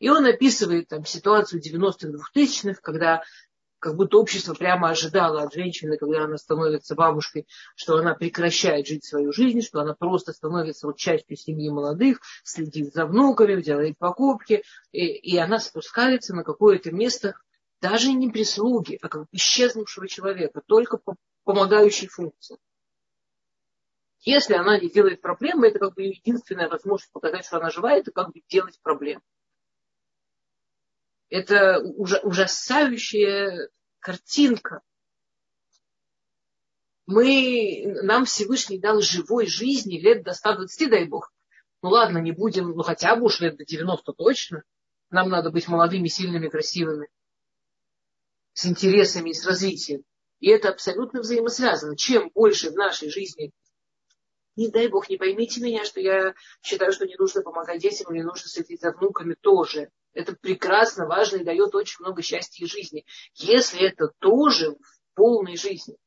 [0.01, 3.23] И он описывает там ситуацию 90-х, 2000-х, когда
[3.79, 9.07] как будто общество прямо ожидало от женщины, когда она становится бабушкой, что она прекращает жить
[9.07, 14.63] свою жизнь, что она просто становится вот частью семьи молодых, следит за внуками, делает покупки,
[14.93, 17.35] и, и она спускается на какое-то место
[17.81, 22.59] даже не прислуги, а как исчезнувшего человека, только по помогающей функции.
[24.21, 28.11] Если она не делает проблемы, это как бы единственная возможность показать, что она жива, это
[28.11, 29.23] как бы делать проблемы.
[31.29, 33.69] Это ужасающая
[34.01, 34.81] картинка.
[37.07, 41.33] Мы, нам Всевышний дал живой жизни лет до 120, дай Бог.
[41.83, 44.65] Ну ладно, не будем, ну хотя бы уж лет до 90 точно.
[45.11, 47.09] Нам надо быть молодыми, сильными, красивыми.
[48.57, 50.03] С интересами с развитием.
[50.41, 51.95] И это абсолютно взаимосвязано.
[51.95, 53.53] Чем больше в нашей жизни
[54.57, 58.23] не дай бог, не поймите меня, что я считаю, что не нужно помогать детям, не
[58.23, 59.91] нужно следить за внуками тоже.
[60.15, 63.05] Это прекрасно, важно и дает очень много счастья и жизни.
[63.35, 65.99] Если это тоже в полной жизни.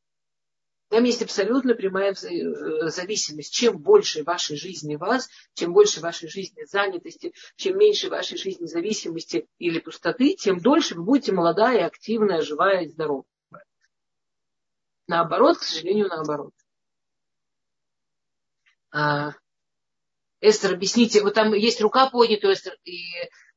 [0.89, 3.53] Там есть абсолютно прямая э, зависимость.
[3.53, 9.47] Чем больше вашей жизни вас, чем больше вашей жизни занятости, чем меньше вашей жизни зависимости
[9.59, 13.25] или пустоты, тем дольше вы будете молодая, активная, живая и здоровая.
[15.07, 16.53] Наоборот, к сожалению, наоборот.
[18.91, 19.33] А,
[20.41, 23.03] Эстер, объясните, вот там есть рука поднята, Эстер, и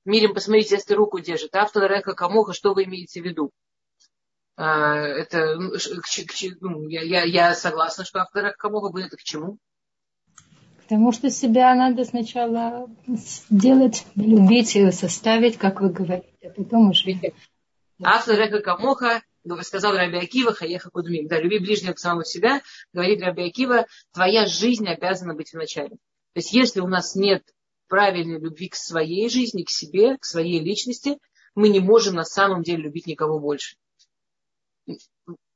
[0.05, 1.55] Мирим, посмотрите, Эстер руку держит.
[1.55, 3.53] Автор Река Камоха, что вы имеете в виду?
[4.57, 5.73] А, это, ну,
[6.61, 9.59] ну, я, я, я согласна, что автор Река Камоха будет это к чему?
[10.83, 17.19] Потому что себя надо сначала сделать, любить ее, составить, как вы говорите, а потом уже...
[18.03, 19.23] Афлереха камоха,
[19.63, 21.29] сказал Раби Акива, хаеха кудмим.
[21.29, 22.61] Да, люби ближнего к самому себя,
[22.93, 25.91] говорит Раби Акива, твоя жизнь обязана быть в начале.
[25.91, 27.43] То есть если у нас нет
[27.89, 31.19] правильной любви к своей жизни, к себе, к своей личности,
[31.55, 33.77] мы не можем на самом деле любить никого больше.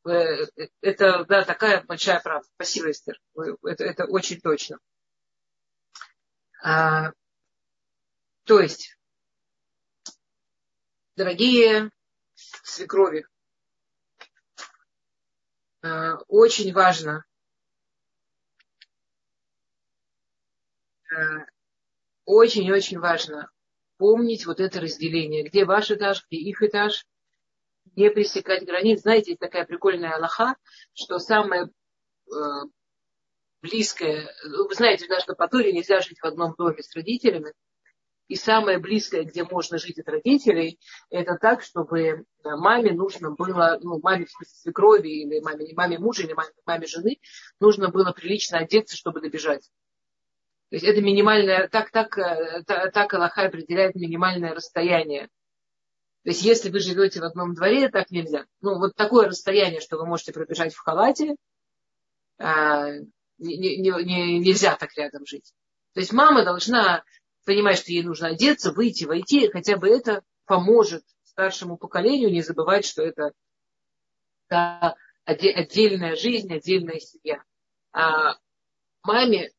[0.07, 0.47] Э,
[0.81, 2.49] это да, такая большая правда.
[2.55, 3.21] Спасибо, Эстер.
[3.65, 4.79] Это, это очень точно.
[6.63, 7.13] А,
[8.45, 8.97] то есть,
[11.17, 11.91] дорогие
[12.35, 13.27] свекрови,
[15.83, 17.25] а, очень важно
[21.13, 21.47] а,
[22.25, 23.51] очень-очень важно
[23.97, 27.07] помнить вот это разделение, где ваш этаж, где их этаж,
[27.97, 29.01] не пересекать границ.
[29.01, 30.57] Знаете, есть такая прикольная Аллаха,
[30.95, 31.71] что самое
[32.31, 32.35] э,
[33.63, 37.53] близкое, вы знаете, даже на Патуре нельзя жить в одном доме с родителями,
[38.29, 40.81] и самое близкое, где можно жить от родителей,
[41.11, 46.25] это так, чтобы маме нужно было, ну, маме в смысле свекрови, или маме, маме мужа,
[46.25, 47.21] или маме, маме жены,
[47.61, 49.71] нужно было прилично одеться, чтобы добежать.
[50.71, 55.29] То есть это минимальное, так, так, э, так, так Аллаха определяет минимальное расстояние
[56.27, 58.47] то есть, если вы живете в одном дворе, так нельзя.
[58.61, 61.37] Ну, вот такое расстояние, что вы можете пробежать в халате,
[62.37, 62.91] а,
[63.39, 65.55] не, не, не, нельзя так рядом жить.
[65.95, 67.05] То есть, мама должна
[67.45, 72.85] понимать, что ей нужно одеться, выйти, войти, хотя бы это поможет старшему поколению не забывать,
[72.85, 73.31] что это
[74.51, 77.41] да, отдельная жизнь, отдельная семья.
[77.93, 78.35] А
[79.05, 79.53] маме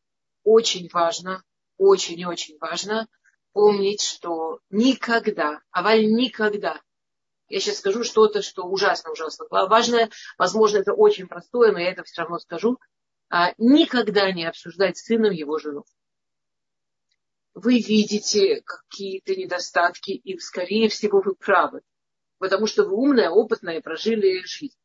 [0.43, 1.45] очень важно,
[1.77, 3.07] очень и очень важно
[3.57, 6.79] помнить, что никогда, аваль никогда,
[7.49, 12.21] я сейчас скажу что-то, что ужасно-ужасно важное, возможно, это очень простое, но я это все
[12.21, 12.77] равно скажу,
[13.29, 15.85] а, никогда не обсуждать с сыном его жену.
[17.55, 21.81] Вы видите какие-то недостатки, и, скорее всего, вы правы,
[22.37, 24.77] потому что вы умная, опытная, прожили жизнь.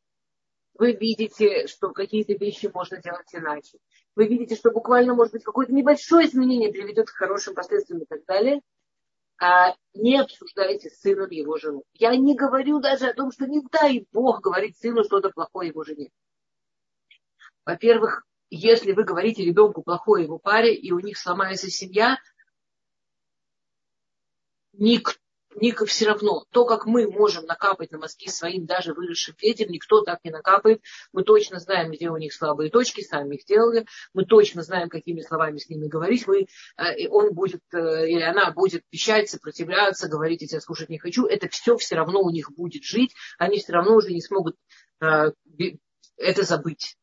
[0.75, 3.77] Вы видите, что какие-то вещи можно делать иначе
[4.15, 8.23] вы видите, что буквально, может быть, какое-то небольшое изменение приведет к хорошим последствиям и так
[8.25, 8.61] далее,
[9.41, 11.83] а не обсуждайте с сыном его жену.
[11.93, 15.83] Я не говорю даже о том, что не дай Бог говорить сыну что-то плохое его
[15.83, 16.09] жене.
[17.65, 22.17] Во-первых, если вы говорите ребенку плохое его паре, и у них сломается семья,
[24.73, 25.22] никто
[25.55, 30.01] Ника все равно, то, как мы можем накапать на мозги своим даже выросшим детям, никто
[30.01, 30.81] так не накапает.
[31.11, 33.85] Мы точно знаем, где у них слабые точки, сами их делали.
[34.13, 36.27] Мы точно знаем, какими словами с ними говорить.
[36.27, 40.99] Мы, э, он будет, э, или она будет пищать, сопротивляться, говорить, я тебя слушать не
[40.99, 41.25] хочу.
[41.25, 43.13] Это все все равно у них будет жить.
[43.37, 44.55] Они все равно уже не смогут
[45.01, 45.31] э,
[46.17, 46.97] это забыть.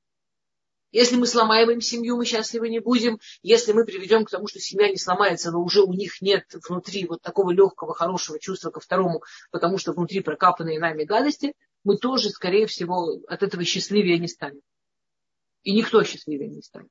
[0.92, 3.20] Если мы сломаем им семью, мы счастливы не будем.
[3.42, 7.06] Если мы приведем к тому, что семья не сломается, но уже у них нет внутри
[7.06, 9.22] вот такого легкого, хорошего чувства ко второму,
[9.52, 14.62] потому что внутри прокапанные нами гадости, мы тоже, скорее всего, от этого счастливее не станем.
[15.62, 16.90] И никто счастливее не станет.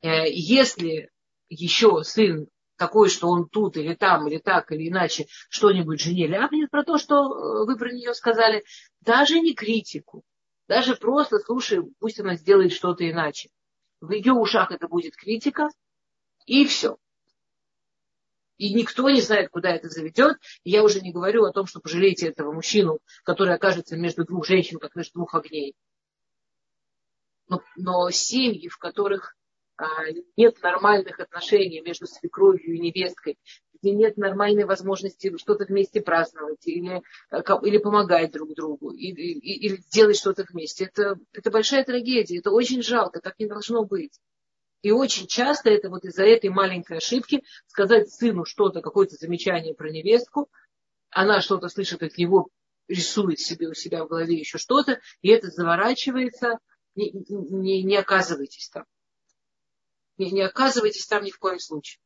[0.00, 1.10] Э, если
[1.48, 6.70] еще сын такой, что он тут или там, или так, или иначе что-нибудь жене ляпнет
[6.70, 8.64] про то, что э, вы про нее сказали,
[9.02, 10.22] даже не критику,
[10.70, 13.50] даже просто, слушай, пусть она сделает что-то иначе.
[14.00, 15.68] В ее ушах это будет критика,
[16.46, 16.96] и все.
[18.56, 20.36] И никто не знает, куда это заведет.
[20.62, 24.78] Я уже не говорю о том, что пожалеете этого мужчину, который окажется между двух женщин,
[24.78, 25.74] как между двух огней.
[27.48, 29.34] Но, но семьи, в которых
[30.36, 33.38] нет нормальных отношений между свекровью и невесткой,
[33.80, 39.80] где нет нормальной возможности что-то вместе праздновать или, э, или помогать друг другу, или, или
[39.90, 40.84] делать что-то вместе.
[40.84, 44.18] Это, это большая трагедия, это очень жалко, так не должно быть.
[44.82, 49.90] И очень часто это вот из-за этой маленькой ошибки сказать сыну что-то, какое-то замечание про
[49.90, 50.48] невестку,
[51.10, 52.48] она что-то слышит от него,
[52.88, 56.58] рисует себе у себя в голове еще что-то, и это заворачивается,
[56.94, 58.84] не, не, не оказывайтесь там.
[60.20, 61.98] Не, не оказывайтесь там ни в коем случае.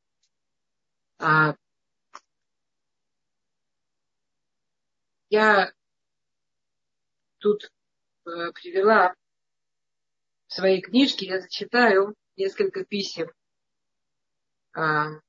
[1.18, 1.56] А,
[5.30, 5.72] Я
[7.38, 7.72] тут
[8.24, 9.16] э, привела
[10.46, 13.32] в своей книжке, я зачитаю несколько писем,
[14.76, 15.20] э,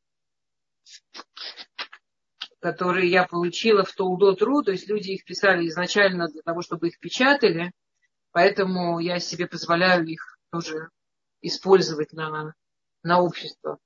[2.60, 7.00] которые я получила в Толдот.ру, то есть люди их писали изначально для того, чтобы их
[7.00, 7.72] печатали,
[8.30, 10.92] поэтому я себе позволяю их тоже
[11.42, 12.54] использовать на,
[13.06, 13.78] на общество.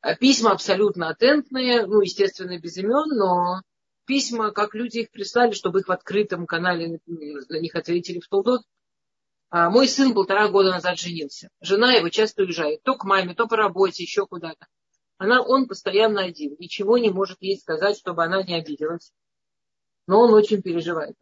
[0.00, 3.62] А письма абсолютно атентные, ну, естественно, без имен, но
[4.04, 8.62] письма, как люди их прислали, чтобы их в открытом канале на них ответили в Толдот.
[9.50, 11.48] А мой сын полтора года назад женился.
[11.60, 12.82] Жена его часто уезжает.
[12.82, 14.66] То к маме, то по работе, еще куда-то.
[15.18, 16.56] Она, он постоянно один.
[16.58, 19.12] Ничего не может ей сказать, чтобы она не обиделась.
[20.06, 21.16] Но он очень переживает.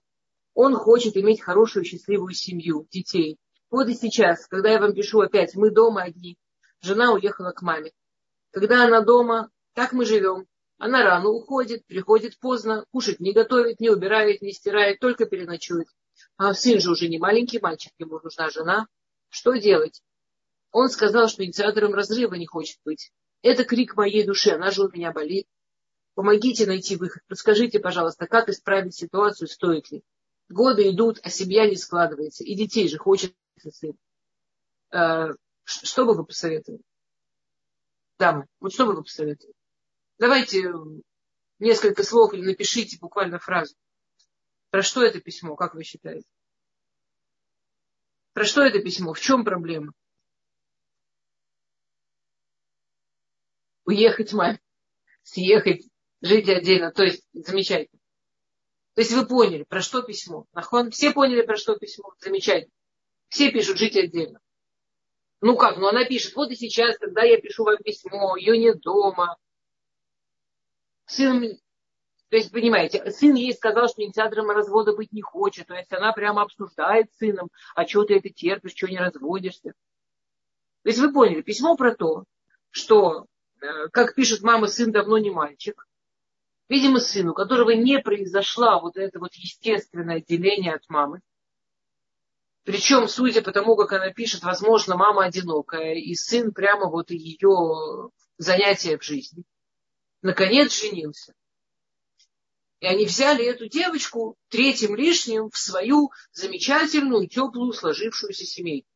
[0.55, 3.37] Он хочет иметь хорошую, счастливую семью, детей.
[3.69, 6.39] Вот и сейчас, когда я вам пишу опять, мы дома одни.
[6.83, 7.93] Жена уехала к маме.
[8.53, 10.47] Когда она дома, так мы живем.
[10.79, 15.89] Она рано уходит, приходит поздно, кушать не готовит, не убирает, не стирает, только переночует.
[16.37, 18.87] А сын же уже не маленький мальчик, ему нужна жена.
[19.29, 20.03] Что делать?
[20.73, 23.13] Он сказал, что инициатором разрыва не хочет быть.
[23.43, 25.47] Это крик моей души, она же у меня болит.
[26.15, 27.23] Помогите найти выход.
[27.29, 30.03] Подскажите, пожалуйста, как исправить ситуацию, стоит ли?
[30.49, 32.43] Годы идут, а семья не складывается.
[32.43, 33.35] И детей же хочет
[33.71, 33.97] сын.
[35.71, 36.83] Что бы вы посоветовали?
[38.19, 39.55] Дамы, вот что бы вы посоветовали?
[40.19, 40.65] Давайте
[41.59, 43.77] несколько слов или напишите буквально фразу.
[44.71, 46.29] Про что это письмо, как вы считаете?
[48.33, 49.13] Про что это письмо?
[49.15, 49.93] В чем проблема?
[53.85, 54.61] Уехать маме,
[55.23, 55.89] съехать,
[56.21, 56.93] жить отдельно.
[56.93, 58.01] То есть, замечательно.
[58.95, 60.47] То есть вы поняли, про что письмо.
[60.53, 60.91] Нахон?
[60.91, 62.13] Все поняли, про что письмо.
[62.19, 62.73] Замечательно.
[63.29, 64.41] Все пишут жить отдельно.
[65.41, 68.81] Ну как, ну она пишет, вот и сейчас, когда я пишу вам письмо, ее нет
[68.81, 69.37] дома.
[71.07, 71.59] Сын
[72.31, 75.67] то есть, понимаете, сын ей сказал, что инициатором развода быть не хочет.
[75.67, 79.75] То есть она прямо обсуждает с сыном, а что ты это терпишь, что не разводишься.
[80.83, 82.25] То есть вы поняли, письмо про то,
[82.71, 83.27] что,
[83.61, 85.89] э, как пишет мама, сын давно не мальчик.
[86.69, 91.21] Видимо, сын, у которого не произошло вот это вот естественное отделение от мамы.
[92.65, 98.11] Причем, судя по тому, как она пишет, возможно, мама одинокая, и сын прямо вот ее
[98.37, 99.45] занятие в жизни.
[100.23, 101.35] Наконец женился.
[102.81, 108.89] И они взяли эту девочку третьим лишним в свою замечательную, теплую, сложившуюся семейку.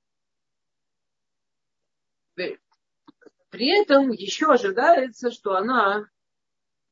[3.54, 6.08] При этом еще ожидается, что она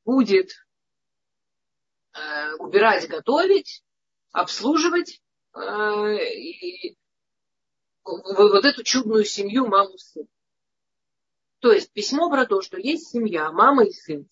[0.04, 0.52] будет
[2.12, 3.82] э, убирать, готовить,
[4.30, 5.21] обслуживать э,
[5.54, 6.96] и
[8.04, 10.26] вот эту чудную семью маму сын.
[11.60, 14.28] То есть письмо про то, что есть семья, мама и сын.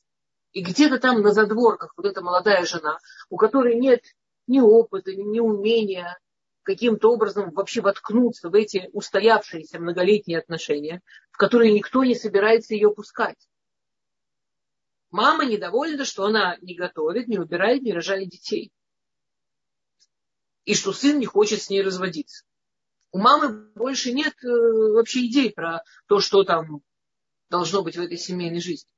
[0.53, 2.99] И где-то там на задворках вот эта молодая жена,
[3.29, 4.03] у которой нет
[4.49, 6.19] ни опыта, ни умения
[6.63, 12.93] каким-то образом вообще воткнуться в эти устоявшиеся многолетние отношения, в которые никто не собирается ее
[12.93, 13.49] пускать.
[15.11, 18.73] Мама недовольна, что она не готовит, не убирает, не рожает детей.
[20.65, 22.45] И что сын не хочет с ней разводиться.
[23.13, 26.83] У мамы больше нет э, вообще идей про то, что там
[27.49, 28.89] должно быть в этой семейной жизни.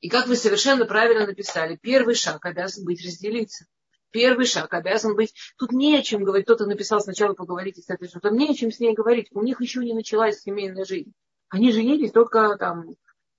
[0.00, 3.66] И как вы совершенно правильно написали, первый шаг обязан быть разделиться.
[4.12, 5.34] Первый шаг обязан быть...
[5.58, 6.46] Тут не о чем говорить.
[6.46, 8.38] Кто-то написал сначала поговорите с этой женой.
[8.38, 9.28] Не о чем с ней говорить.
[9.32, 11.12] У них еще не началась семейная жизнь.
[11.48, 12.94] Они женились только там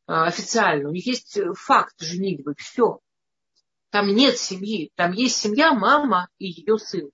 [0.07, 0.89] а, официально.
[0.89, 2.53] У них есть факт женитьбы.
[2.57, 2.99] Все.
[3.89, 4.91] Там нет семьи.
[4.95, 7.09] Там есть семья, мама и ее сын.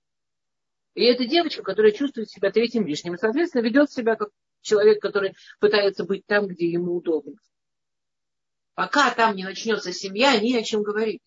[0.94, 3.14] И это девочка, которая чувствует себя третьим лишним.
[3.14, 7.34] И, соответственно, ведет себя как человек, который пытается быть там, где ему удобно.
[8.74, 11.20] Пока там не начнется семья, ни о чем говорить.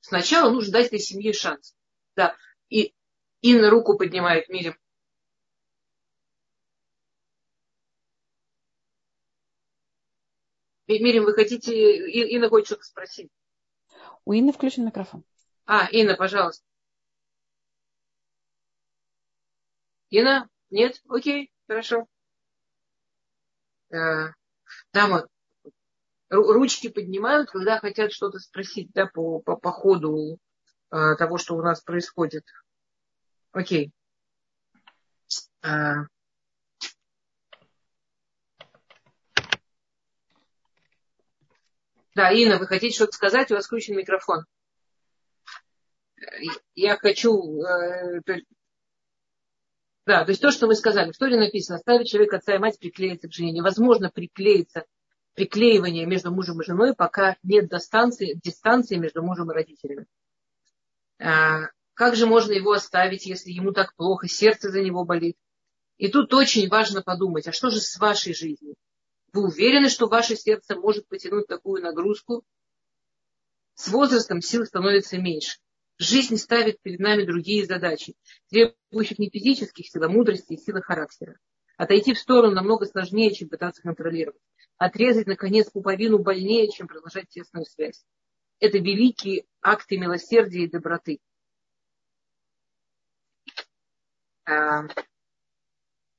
[0.00, 1.74] Сначала нужно дать этой семье шанс.
[2.16, 2.34] Да.
[2.68, 2.94] И
[3.40, 4.76] Инна руку поднимает Мирим.
[10.88, 11.72] Мирим, вы хотите...
[12.32, 13.30] Инна хочет что-то спросить.
[14.28, 15.24] У Инны включен микрофон.
[15.64, 16.62] А, Инна, пожалуйста.
[20.10, 20.50] Инна?
[20.68, 21.00] Нет?
[21.08, 22.06] Окей, хорошо.
[23.90, 24.34] Э,
[24.92, 25.24] да,
[26.28, 30.38] ручки поднимают, когда хотят что-то спросить да, по, по, по ходу
[30.90, 32.44] а, того, что у нас происходит.
[33.52, 33.92] Окей.
[35.62, 36.02] А,
[42.18, 43.52] Да, Инна, вы хотите что-то сказать?
[43.52, 44.44] У вас включен микрофон.
[46.74, 47.62] Я хочу...
[47.62, 48.20] Э,
[50.04, 51.12] да, то есть то, что мы сказали.
[51.12, 53.52] В Торе написано, ставить человека отца и мать приклеиться к жене.
[53.52, 54.84] Невозможно приклеиться
[55.34, 60.06] приклеивания между мужем и женой, пока нет дистанции, дистанции между мужем и родителями.
[61.20, 65.36] А, как же можно его оставить, если ему так плохо, сердце за него болит?
[65.98, 68.74] И тут очень важно подумать, а что же с вашей жизнью?
[69.32, 72.44] Вы уверены, что ваше сердце может потянуть такую нагрузку?
[73.74, 75.58] С возрастом сил становится меньше.
[75.98, 78.14] Жизнь ставит перед нами другие задачи,
[78.50, 81.38] требующих не физических сил, а мудрости и силы характера.
[81.76, 84.40] Отойти в сторону намного сложнее, чем пытаться контролировать.
[84.78, 88.04] Отрезать, наконец, пуповину больнее, чем продолжать тесную связь.
[88.60, 91.20] Это великие акты милосердия и доброты.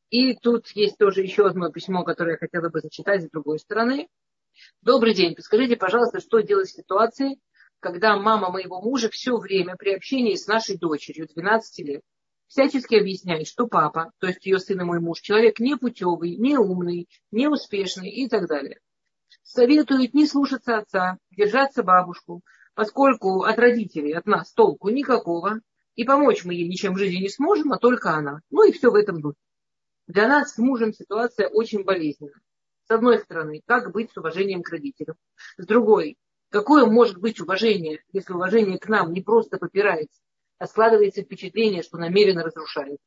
[0.09, 4.07] И тут есть тоже еще одно письмо, которое я хотела бы зачитать с другой стороны.
[4.81, 5.35] Добрый день.
[5.35, 7.39] Подскажите, пожалуйста, что делать в ситуации,
[7.79, 12.01] когда мама моего мужа все время при общении с нашей дочерью 12 лет
[12.47, 16.57] всячески объясняет, что папа, то есть ее сын и мой муж, человек не путевый, не
[16.57, 18.79] умный, не успешный и так далее.
[19.43, 22.41] Советует не слушаться отца, держаться бабушку,
[22.73, 25.59] поскольку от родителей, от нас толку никакого,
[25.93, 28.39] и помочь мы ей ничем в жизни не сможем, а только она.
[28.49, 29.37] Ну и все в этом духе.
[30.09, 32.41] Для нас с мужем ситуация очень болезненная.
[32.87, 35.15] С одной стороны, как быть с уважением к родителям.
[35.57, 36.17] С другой,
[36.49, 40.19] какое может быть уважение, если уважение к нам не просто попирается,
[40.57, 42.97] а складывается впечатление, что намеренно разрушает.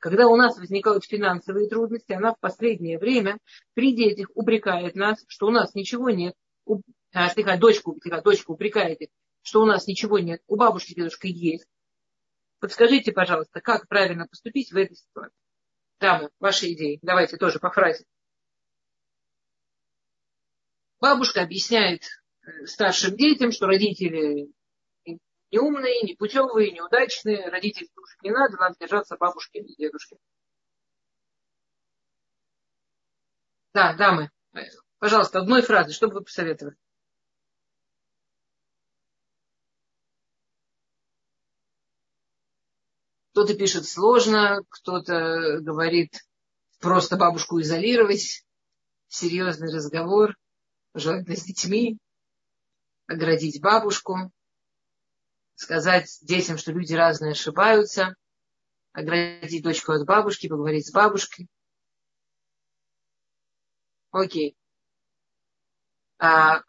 [0.00, 3.38] Когда у нас возникают финансовые трудности, она в последнее время
[3.74, 6.34] при детях упрекает нас, что у нас ничего нет.
[6.66, 6.80] У,
[7.12, 9.08] а, слегка, дочку, слегка, дочка упрекает их,
[9.42, 10.42] что у нас ничего нет.
[10.48, 11.68] У бабушки дедушка есть.
[12.58, 15.43] Подскажите, пожалуйста, как правильно поступить в этой ситуации?
[16.00, 16.98] Дамы, ваши идеи.
[17.02, 18.04] Давайте тоже по фразе.
[21.00, 22.02] Бабушка объясняет
[22.42, 24.50] э, старшим детям, что родители
[25.04, 30.16] не умные, не путевые, неудачные, родителей слушать не надо, надо держаться бабушки и дедушки.
[33.72, 34.30] Да, дамы,
[34.98, 36.76] пожалуйста, одной фразой, что бы вы посоветовали?
[43.34, 46.24] Кто-то пишет сложно, кто-то говорит
[46.78, 48.46] просто бабушку изолировать,
[49.08, 50.36] серьезный разговор,
[50.94, 51.98] желательно с детьми,
[53.08, 54.30] оградить бабушку
[55.56, 58.14] сказать детям, что люди разные ошибаются,
[58.92, 61.48] оградить дочку от бабушки, поговорить с бабушкой.
[64.12, 64.56] Окей.
[66.18, 66.62] А,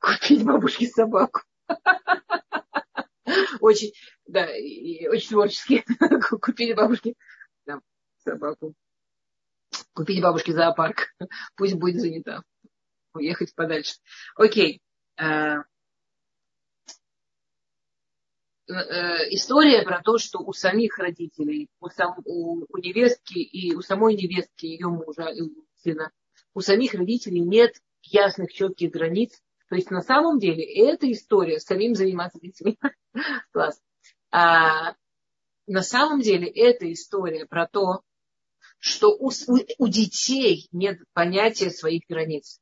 [0.00, 1.40] купить бабушке собаку.
[3.60, 3.92] Очень,
[4.26, 5.84] да, очень творчески.
[6.40, 7.14] Купить бабушке
[7.66, 7.80] да,
[8.24, 8.74] собаку.
[9.94, 11.14] Купить бабушке зоопарк.
[11.56, 12.42] Пусть будет занята.
[13.14, 13.96] Уехать подальше.
[14.36, 14.80] Окей.
[15.16, 15.62] А,
[18.66, 23.82] Э, история про то, что у самих родителей, у, сам, у, у невестки и у
[23.82, 25.42] самой невестки, ее мужа и
[25.82, 26.10] сына,
[26.54, 29.38] у самих родителей нет ясных, четких границ.
[29.68, 32.78] То есть на самом деле эта история самим заниматься детьми.
[33.52, 33.80] Класс.
[34.30, 34.94] А,
[35.66, 38.02] на самом деле эта история про то,
[38.78, 39.30] что у,
[39.78, 42.60] у детей нет понятия своих границ.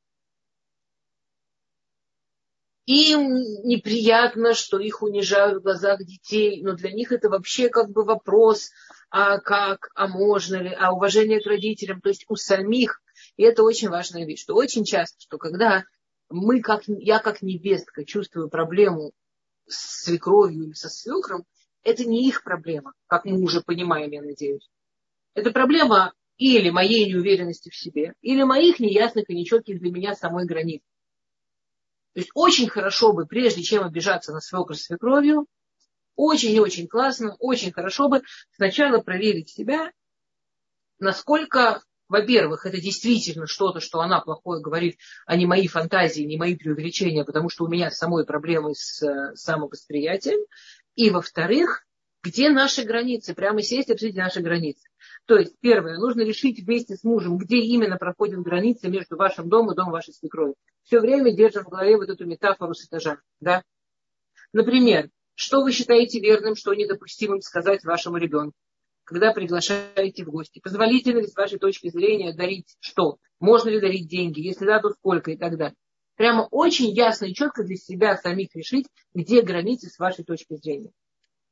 [2.87, 3.35] Им
[3.65, 8.71] неприятно, что их унижают в глазах детей, но для них это вообще как бы вопрос,
[9.11, 13.01] а как, а можно ли, а уважение к родителям, то есть у самих.
[13.37, 15.85] И это очень важная вещь, что очень часто, что когда
[16.33, 19.13] мы, как, я как невестка чувствую проблему
[19.67, 21.45] с свекровью или со свекром,
[21.85, 24.69] это не их проблема, как мы уже понимаем, я надеюсь.
[25.35, 30.45] Это проблема или моей неуверенности в себе, или моих неясных и нечетких для меня самой
[30.45, 30.83] границ.
[32.15, 35.47] То есть очень хорошо бы, прежде чем обижаться на свекр с свекровью,
[36.15, 38.23] очень и очень классно, очень хорошо бы
[38.53, 39.93] сначала проверить себя,
[40.99, 46.57] насколько, во-первых, это действительно что-то, что она плохое говорит, а не мои фантазии, не мои
[46.57, 50.41] преувеличения, потому что у меня самой проблемы с э, самовосприятием.
[50.95, 51.87] И, во-вторых,
[52.23, 54.89] где наши границы, прямо сесть и обсудить наши границы.
[55.27, 59.73] То есть, первое, нужно решить вместе с мужем, где именно проходит граница между вашим домом
[59.73, 60.55] и домом вашей свекрови.
[60.85, 63.19] Все время держим в голове вот эту метафору с этажа.
[63.41, 63.63] Да?
[64.53, 68.57] Например, что вы считаете верным, что недопустимым сказать вашему ребенку,
[69.13, 70.61] когда приглашаете в гости?
[70.61, 73.19] Позволительно ли с вашей точки зрения дарить что?
[73.41, 74.41] Можно ли дарить деньги?
[74.41, 75.77] Если да, то сколько и так далее.
[76.17, 80.93] Прямо очень ясно и четко для себя самих решить, где границы с вашей точки зрения.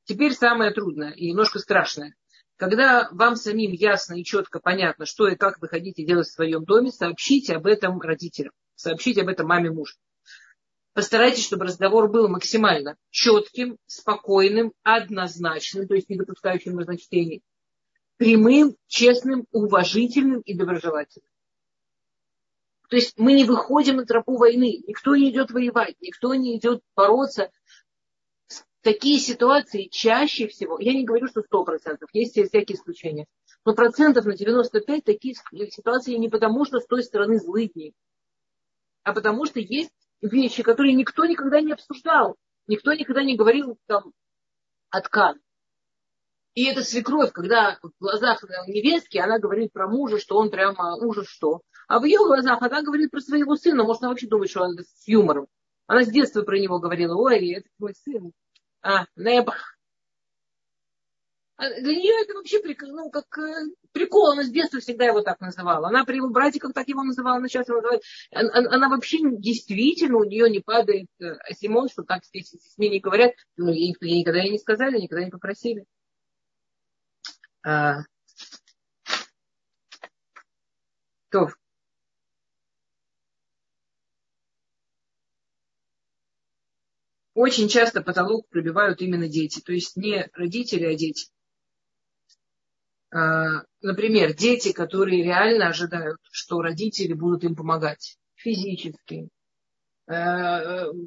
[0.05, 2.15] Теперь самое трудное и немножко страшное.
[2.57, 6.65] Когда вам самим ясно и четко понятно, что и как вы хотите делать в своем
[6.65, 9.97] доме, сообщите об этом родителям, сообщите об этом маме мужа.
[10.93, 17.43] Постарайтесь, чтобы разговор был максимально четким, спокойным, однозначным, то есть не допускающим разночтений,
[18.21, 21.31] прямым, честным, уважительным и доброжелательным.
[22.91, 26.83] То есть мы не выходим на тропу войны, никто не идет воевать, никто не идет
[26.95, 27.51] бороться
[28.83, 33.25] такие ситуации чаще всего, я не говорю, что 100%, есть всякие исключения,
[33.65, 35.35] но процентов на 95 такие
[35.71, 37.95] ситуации не потому, что с той стороны злыдни,
[39.03, 44.13] а потому что есть вещи, которые никто никогда не обсуждал, никто никогда не говорил там
[44.91, 45.41] откан.
[46.55, 51.29] И это свекровь, когда в глазах невестки она говорит про мужа, что он прямо ужас
[51.29, 51.61] что.
[51.87, 53.85] А в ее глазах она говорит про своего сына.
[53.85, 55.47] Может, она вообще думает, что он с юмором.
[55.87, 58.33] Она с детства про него говорила, ой, это мой сын.
[58.83, 59.77] А, небах.
[61.57, 64.31] А для нее это вообще ну, как э, прикол.
[64.31, 65.89] Она с детства всегда его так называла.
[65.89, 68.03] Она при его братиках так его называла, она сейчас его называет.
[68.33, 71.07] Она, она вообще действительно, у нее не падает
[71.51, 73.35] Симон, что так с ней не говорят.
[73.57, 75.85] Ну, ей никогда и не сказали, никогда не попросили.
[77.63, 78.03] А...
[81.31, 81.49] То.
[87.35, 89.61] Очень часто потолок пробивают именно дети.
[89.61, 91.31] То есть не родители, а дети.
[93.13, 99.29] А, например, дети, которые реально ожидают, что родители будут им помогать физически,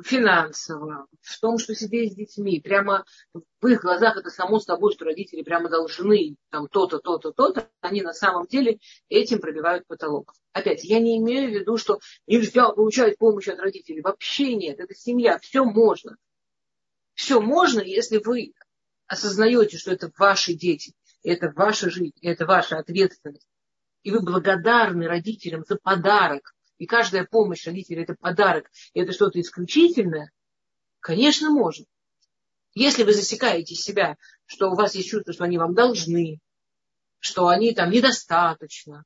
[0.04, 2.62] финансово, в том, что сидеть с детьми.
[2.62, 7.70] Прямо в их глазах это само собой, что родители прямо должны там то-то, то-то, то-то.
[7.82, 8.80] Они на самом деле
[9.10, 10.34] этим пробивают потолок.
[10.54, 14.02] Опять, я не имею в виду, что нельзя получать помощь от родителей.
[14.02, 14.80] Вообще нет.
[14.80, 15.38] Это семья.
[15.40, 16.16] Все можно.
[17.14, 18.54] Все можно, если вы
[19.08, 20.94] осознаете, что это ваши дети
[21.24, 23.48] это ваша жизнь, это ваша ответственность.
[24.04, 26.54] И вы благодарны родителям за подарок.
[26.78, 28.70] И каждая помощь родителей это подарок.
[28.94, 30.32] И это что-то исключительное.
[31.00, 31.86] Конечно, можно.
[32.74, 36.40] Если вы засекаете себя, что у вас есть чувство, что они вам должны,
[37.20, 39.04] что они там недостаточно,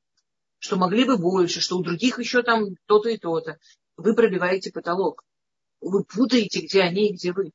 [0.58, 3.58] что могли бы больше, что у других еще там то-то и то-то,
[3.96, 5.24] вы пробиваете потолок.
[5.80, 7.52] Вы путаете, где они и где вы.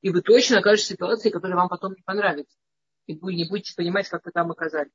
[0.00, 2.56] И вы точно окажетесь в ситуации, которая вам потом не понравится
[3.06, 4.92] и вы не будете понимать, как вы там оказались.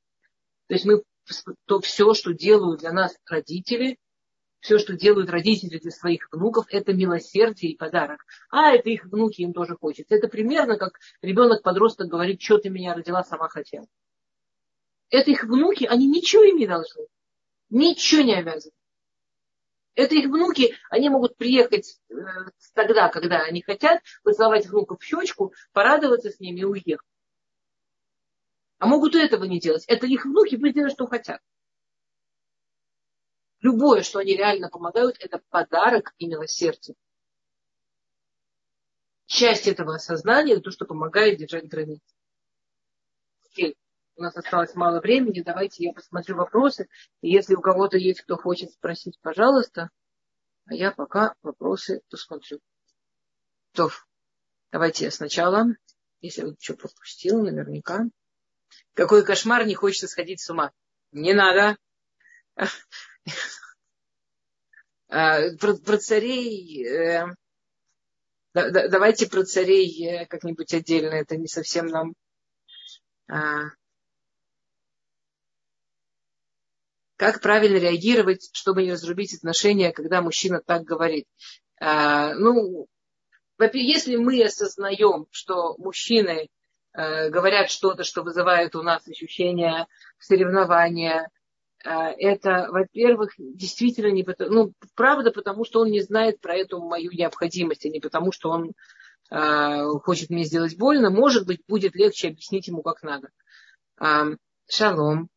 [0.67, 1.03] То есть мы
[1.65, 3.97] то все, что делают для нас родители,
[4.59, 8.25] все, что делают родители для своих внуков, это милосердие и подарок.
[8.49, 10.15] А это их внуки, им тоже хочется.
[10.15, 13.87] Это примерно как ребенок-подросток говорит, что ты меня родила, сама хотела.
[15.09, 17.07] Это их внуки, они ничего им не должны.
[17.69, 18.73] Ничего не обязаны.
[19.95, 22.13] Это их внуки, они могут приехать э,
[22.73, 27.05] тогда, когда они хотят, поцеловать внуков в щечку, порадоваться с ними и уехать.
[28.77, 29.83] А могут и этого не делать.
[29.87, 31.41] Это их внуки, пусть делают, что хотят.
[33.61, 36.95] Любое, что они реально помогают, это подарок и милосердие.
[39.25, 42.01] Часть этого осознания– это то, что помогает держать границы.
[43.45, 43.77] Окей.
[44.15, 45.41] У нас осталось мало времени.
[45.41, 46.89] Давайте я посмотрю вопросы.
[47.21, 49.89] И если у кого-то есть, кто хочет спросить, пожалуйста.
[50.65, 52.59] А я пока вопросы посмотрю.
[53.73, 53.91] То,
[54.71, 55.67] давайте я сначала,
[56.21, 58.05] если я что пропустила, наверняка.
[58.93, 60.71] Какой кошмар, не хочется сходить с ума.
[61.11, 61.77] Не надо.
[65.11, 66.85] А, про, про царей...
[66.85, 67.25] Э,
[68.53, 71.15] давайте про царей э, как-нибудь отдельно.
[71.15, 72.13] Это не совсем нам...
[77.15, 81.25] Как правильно реагировать, чтобы не разрубить отношения, когда мужчина так говорит?
[81.79, 82.87] Ну,
[83.73, 86.49] если мы осознаем, что мужчины
[86.93, 91.29] Э, говорят что-то, что вызывает у нас ощущение соревнования.
[91.83, 96.79] Э, это, во-первых, действительно не потому, ну, правда, потому что он не знает про эту
[96.79, 98.73] мою необходимость, а не потому, что он
[99.31, 101.09] э, хочет мне сделать больно.
[101.09, 103.29] Может быть, будет легче объяснить ему, как надо.
[104.01, 104.35] Э,
[104.67, 105.29] шалом.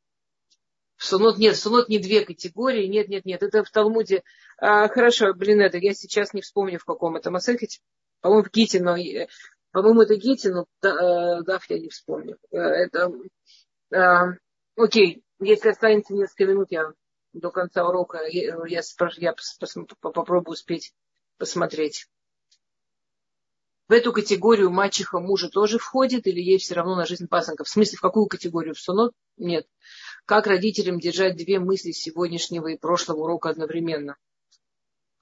[0.96, 4.22] Сунот нет, сунот не две категории, нет, нет, нет, это в Талмуде.
[4.58, 7.80] А, хорошо, блин, это я сейчас не вспомню, в каком это Масехете.
[8.20, 8.96] По-моему, в Гите, но
[9.72, 12.36] по-моему, это Гити, но э, Дав я не вспомню.
[12.52, 13.10] Э, это,
[13.90, 14.36] э,
[14.76, 16.92] окей, если останется несколько минут, я
[17.32, 18.80] до конца урока, я, я,
[19.16, 19.34] я
[20.00, 20.94] попробую успеть
[21.38, 22.08] посмотреть.
[23.88, 27.64] В эту категорию мачеха мужа тоже входит или ей все равно на жизнь пасынка?
[27.64, 28.74] В смысле, в какую категорию?
[28.74, 29.12] В сунот?
[29.36, 29.66] Нет.
[30.24, 34.16] Как родителям держать две мысли сегодняшнего и прошлого урока одновременно?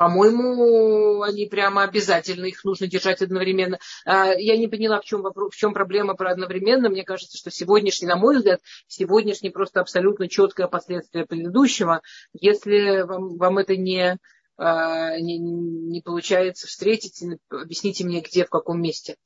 [0.00, 3.78] По-моему, они прямо обязательно, их нужно держать одновременно.
[4.06, 6.88] А, я не поняла, в чем, вопрос, в чем проблема про одновременно.
[6.88, 12.00] Мне кажется, что сегодняшний, на мой взгляд, сегодняшний просто абсолютно четкое последствие предыдущего.
[12.32, 14.16] Если вам, вам это не,
[14.56, 19.16] а, не, не получается встретить, объясните мне, где, в каком месте.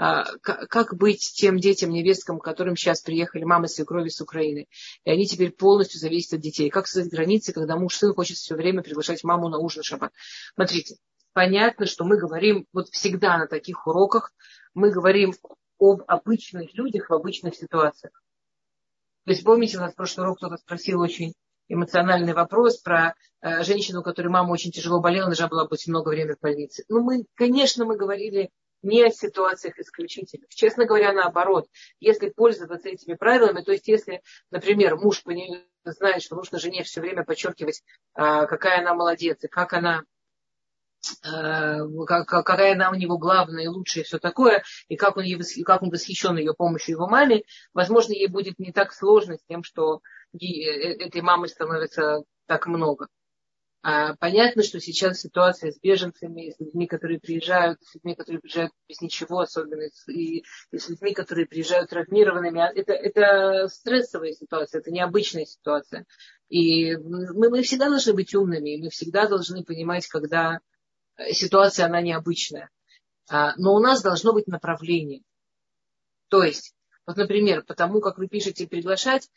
[0.00, 4.68] А, как быть тем детям, невесткам, которым сейчас приехали мамы свекрови с Украины,
[5.02, 6.70] и они теперь полностью зависят от детей.
[6.70, 10.12] Как создать границы, когда муж сын хочет все время приглашать маму на ужин шаббат.
[10.54, 10.98] Смотрите,
[11.32, 14.30] понятно, что мы говорим вот всегда на таких уроках,
[14.72, 15.34] мы говорим
[15.80, 18.22] об обычных людях в обычных ситуациях.
[19.24, 21.34] То есть помните, у нас в прошлый урок кто-то спросил очень
[21.66, 26.36] эмоциональный вопрос про э, женщину, которой мама очень тяжело болела, должна была быть много времени
[26.36, 26.84] в больнице.
[26.88, 28.50] Ну, мы, конечно, мы говорили
[28.82, 30.48] не о ситуациях исключительных.
[30.50, 31.68] Честно говоря, наоборот,
[32.00, 35.22] если пользоваться этими правилами, то есть если, например, муж
[35.84, 37.82] знает, что нужно жене все время подчеркивать,
[38.14, 40.04] а, какая она молодец и как она
[42.06, 45.82] какая она у него главная и лучшая и все такое, и как он, и как
[45.82, 50.00] он восхищен ее помощью его маме, возможно, ей будет не так сложно с тем, что
[50.32, 53.06] этой мамы становится так много.
[53.80, 58.72] А понятно, что сейчас ситуация с беженцами, с людьми, которые приезжают, с людьми, которые приезжают
[58.88, 64.80] без ничего, особенно и, и с людьми, которые приезжают травмированными, а это, это стрессовая ситуация,
[64.80, 66.06] это необычная ситуация.
[66.48, 70.58] И мы, мы всегда должны быть умными, мы всегда должны понимать, когда
[71.30, 72.70] ситуация, она необычная.
[73.30, 75.22] А, но у нас должно быть направление.
[76.28, 76.74] То есть,
[77.06, 79.28] вот, например, потому как вы пишете приглашать,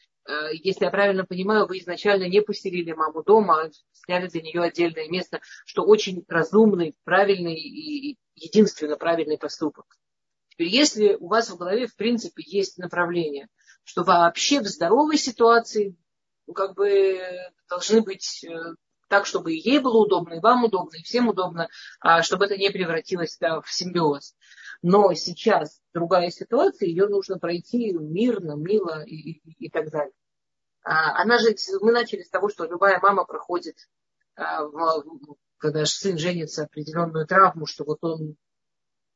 [0.52, 5.08] если я правильно понимаю, вы изначально не поселили маму дома, а сняли для нее отдельное
[5.10, 9.86] место, что очень разумный, правильный и единственно правильный поступок.
[10.50, 13.48] Теперь, если у вас в голове, в принципе, есть направление,
[13.84, 15.96] что вообще в здоровой ситуации
[16.48, 17.20] ну, как бы
[17.70, 18.76] должны быть э,
[19.12, 21.68] так, чтобы и ей было удобно, и вам удобно, и всем удобно,
[22.00, 24.36] а чтобы это не превратилось да, в симбиоз.
[24.82, 30.14] Но сейчас другая ситуация, ее нужно пройти мирно, мило и, и, и так далее.
[30.84, 33.76] А, она же, мы начали с того, что любая мама проходит,
[34.38, 34.62] а,
[35.58, 38.38] когда сын женится, определенную травму, что вот он,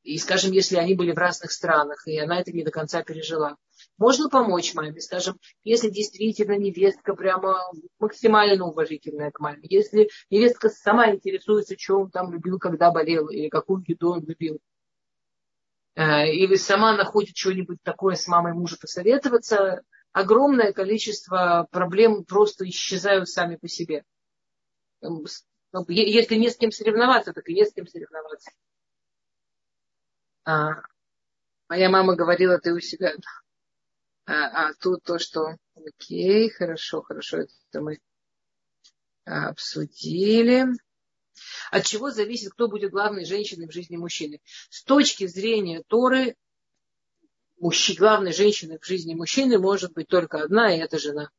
[0.04, 3.56] и скажем, если они были в разных странах, и она это не до конца пережила.
[3.98, 7.60] Можно помочь маме, скажем, если действительно невестка прямо
[8.00, 13.50] максимально уважительная к маме, если невестка сама интересуется, что он там любил, когда болел, или
[13.50, 14.60] какую еду он любил,
[15.96, 19.82] Э, или сама находит что-нибудь такое с мамой мужа посоветоваться,
[20.12, 24.04] огромное количество проблем просто исчезают сами по себе.
[25.88, 28.52] Если не с кем соревноваться, так и не с кем соревноваться.
[30.44, 30.82] А,
[31.70, 33.14] моя мама говорила, ты у себя.
[34.36, 38.00] А, а тут то, что окей, хорошо, хорошо, это мы
[39.24, 40.66] обсудили.
[41.72, 44.42] От чего зависит, кто будет главной женщиной в жизни мужчины?
[44.70, 46.36] С точки зрения Торы,
[47.60, 51.30] мужчи, главной женщиной в жизни мужчины может быть только одна, и это жена.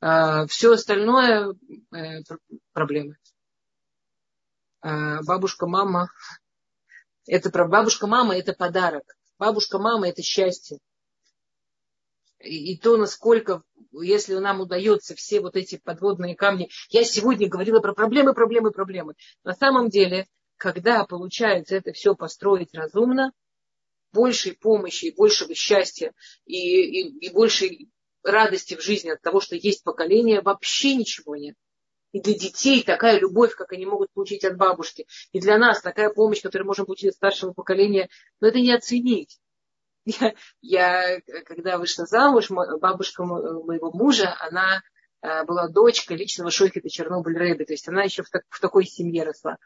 [0.00, 1.54] А все остальное
[1.94, 2.22] э,
[2.72, 3.16] проблемы.
[4.80, 6.10] А бабушка, мама,
[7.26, 9.16] это бабушка, мама это подарок.
[9.38, 10.78] Бабушка, мама это счастье.
[12.40, 13.62] И, то, насколько
[14.02, 16.68] если нам удается все вот эти подводные камни.
[16.90, 19.14] Я сегодня говорила про проблемы, проблемы, проблемы.
[19.44, 20.26] На самом деле,
[20.56, 23.32] когда получается это все построить разумно,
[24.12, 26.12] большей помощи, большего счастья
[26.46, 27.90] и, и, и большей
[28.22, 31.54] радости в жизни от того, что есть поколение, вообще ничего нет.
[32.12, 35.06] И для детей такая любовь, как они могут получить от бабушки.
[35.32, 38.08] И для нас такая помощь, которую можем получить от старшего поколения,
[38.40, 39.38] но это не оценить.
[40.06, 44.82] Я, я когда вышла замуж, бабушка моего мужа, она
[45.20, 48.84] э, была дочкой личного шойхета Чернобыль Рэби, то есть она еще в, так, в такой
[48.84, 49.58] семье росла.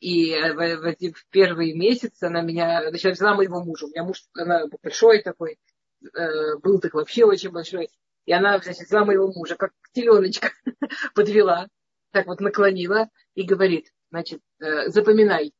[0.00, 3.84] И э, в, в, в первые месяцы она меня, значит, взяла моего мужа.
[3.84, 5.58] У меня муж, она большой такой,
[6.02, 7.90] э, был так вообще очень большой.
[8.24, 10.50] И она, значит, взяла моего мужа, как теленочка,
[11.14, 11.68] подвела,
[12.10, 15.52] так вот наклонила и говорит, значит, запоминай,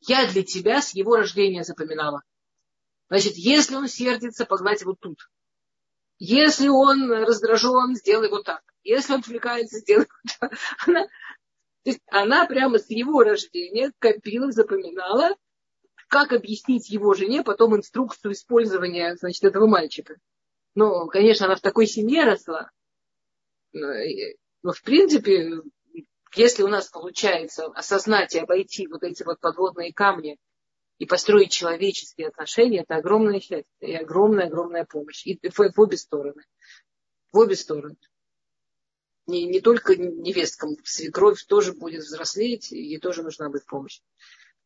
[0.00, 2.22] я для тебя с его рождения запоминала.
[3.08, 5.18] Значит, если он сердится, погладь его тут.
[6.18, 8.62] Если он раздражен, сделай вот так.
[8.82, 10.52] Если он отвлекается, сделай вот так.
[10.86, 15.34] Она, то есть она прямо с его рождения копила, запоминала,
[16.08, 20.16] как объяснить его жене потом инструкцию использования значит, этого мальчика.
[20.74, 22.70] Ну, конечно, она в такой семье росла.
[23.72, 25.62] Но, в принципе,
[26.34, 30.38] если у нас получается осознать и обойти вот эти вот подводные камни
[30.98, 35.24] и построить человеческие отношения, это огромное счастье и огромная-огромная помощь.
[35.26, 36.42] И в, в обе стороны.
[37.32, 37.96] В обе стороны.
[39.26, 44.00] Не, не только невесткам, свекровь тоже будет взрослеть, ей тоже нужна будет помощь.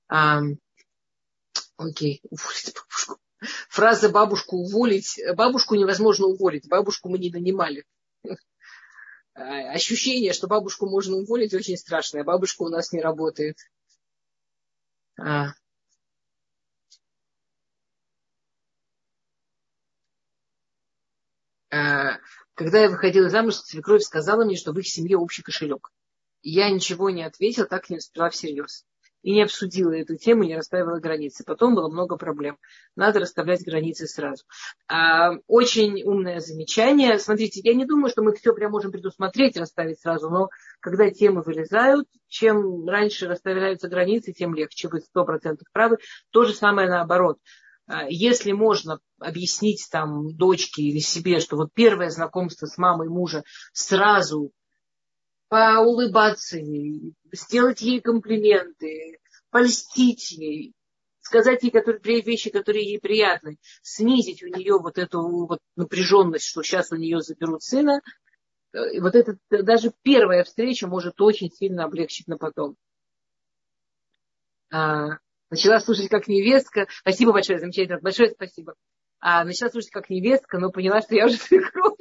[0.09, 0.41] А,
[1.77, 3.19] окей, уволить бабушку.
[3.69, 5.21] Фраза бабушку уволить.
[5.37, 6.69] Бабушку невозможно уволить.
[6.69, 7.85] Бабушку мы не нанимали.
[9.35, 12.25] А, ощущение, что бабушку можно уволить, очень страшное.
[12.25, 13.57] Бабушка у нас не работает.
[15.19, 15.53] А,
[22.55, 25.91] когда я выходила замуж, свекровь сказала мне, что в их семье общий кошелек.
[26.43, 28.85] Я ничего не ответила, так не восприняла всерьез.
[29.23, 31.45] И не обсудила эту тему, не расставила границы.
[31.45, 32.59] Потом было много проблем.
[32.97, 34.45] Надо расставлять границы сразу.
[34.89, 37.21] А, очень умное замечание.
[37.21, 40.49] Смотрите, я не думаю, что мы все прям можем предусмотреть, расставить сразу, но
[40.81, 44.89] когда темы вылезают, чем раньше расставляются границы, тем легче.
[44.89, 45.99] Вы сто процентов правы.
[46.31, 47.39] То же самое наоборот.
[47.93, 53.45] А, если можно объяснить там дочке или себе, что вот первое знакомство с мамой мужа
[53.75, 54.51] сразу
[55.49, 59.19] поулыбаться ей, сделать ей комплименты,
[59.51, 60.73] польстить ей,
[61.21, 66.63] сказать ей которые, вещи, которые ей приятны, снизить у нее вот эту вот напряженность, что
[66.63, 68.01] сейчас у нее заберут сына,
[68.73, 72.75] и вот это даже первая встреча может очень сильно облегчить на потом.
[75.53, 76.87] Начала слушать как невестка.
[76.89, 78.01] Спасибо большое, замечательно.
[78.01, 78.75] Большое спасибо.
[79.21, 81.99] А, начала слушать как невестка, но поняла, что я уже свекровь.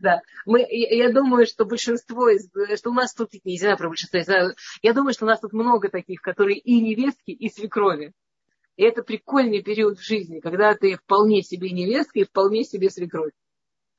[0.00, 2.48] Да, мы, я думаю, что большинство из,
[2.78, 5.38] что у нас тут, не знаю про большинство, я, знаю, я думаю, что у нас
[5.38, 8.14] тут много таких, которые и невестки, и свекрови.
[8.76, 13.32] И это прикольный период в жизни, когда ты вполне себе невестка и вполне себе свекровь.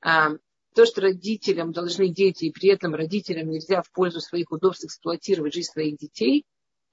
[0.01, 0.31] А,
[0.73, 5.53] то, что родителям должны дети, и при этом родителям нельзя в пользу своих удобств эксплуатировать
[5.53, 6.43] жизнь своих детей,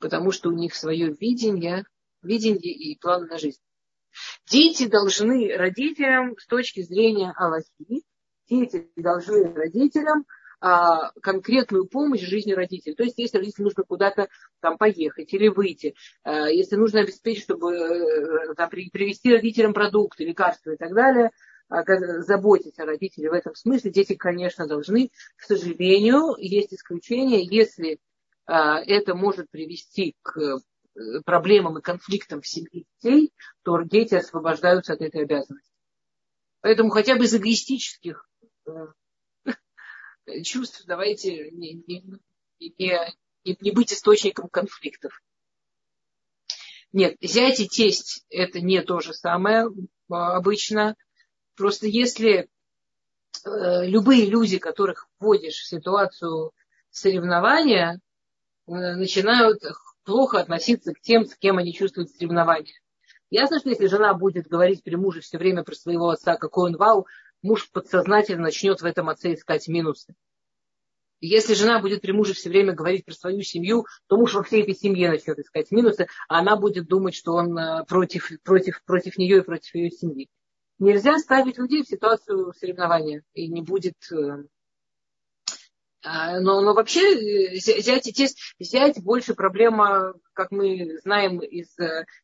[0.01, 1.85] потому что у них свое видение,
[2.23, 3.61] видение и план на жизнь.
[4.51, 8.03] Дети должны родителям с точки зрения Аллахи
[8.51, 10.27] дети должны родителям
[10.61, 12.95] а, конкретную помощь в жизни родителей.
[12.95, 14.29] То есть, если родителям нужно куда-то
[14.61, 20.73] там поехать или выйти, а, если нужно обеспечить, чтобы э, там, привезти родителям продукты, лекарства
[20.73, 21.31] и так далее,
[21.69, 21.83] а,
[22.23, 25.11] заботиться о родителях в этом смысле, дети, конечно, должны.
[25.37, 27.99] К сожалению, есть исключения, если
[28.53, 30.59] это может привести к э,
[31.25, 33.33] проблемам и конфликтам в семье детей,
[33.63, 35.71] то дети освобождаются от этой обязанности.
[36.61, 38.27] Поэтому хотя бы из эгоистических
[38.67, 38.87] Э,
[40.43, 42.05] чувств, давайте не, не,
[42.79, 45.23] не, не быть источником конфликтов.
[46.93, 49.69] Нет, зять и тесть это не то же самое
[50.11, 50.97] а, обычно.
[51.55, 52.49] Просто если
[53.45, 56.53] э, любые люди, которых вводишь в ситуацию
[56.91, 58.10] соревнования, э,
[58.71, 59.63] начинают
[60.05, 62.75] плохо относиться к тем, с кем они чувствуют соревнования.
[63.31, 66.77] Ясно, что если жена будет говорить при муже все время про своего отца, какой он
[66.77, 67.07] вау,
[67.43, 70.15] муж подсознательно начнет в этом отце искать минусы.
[71.21, 74.63] Если жена будет при муже все время говорить про свою семью, то муж во всей
[74.63, 79.19] этой семье начнет искать минусы, а она будет думать, что он э, против, против, против
[79.19, 80.31] нее и против ее семьи.
[80.79, 83.97] Нельзя ставить людей в ситуацию соревнования, и не будет...
[86.03, 88.07] Э, а, но, но вообще э, взять,
[88.59, 91.77] взять больше проблема, как мы знаем из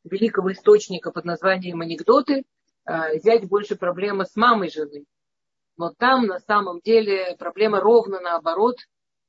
[0.05, 2.45] великого источника под названием анекдоты,
[2.85, 5.05] взять а, больше проблема с мамой жены.
[5.77, 8.77] Но там на самом деле проблема ровно наоборот,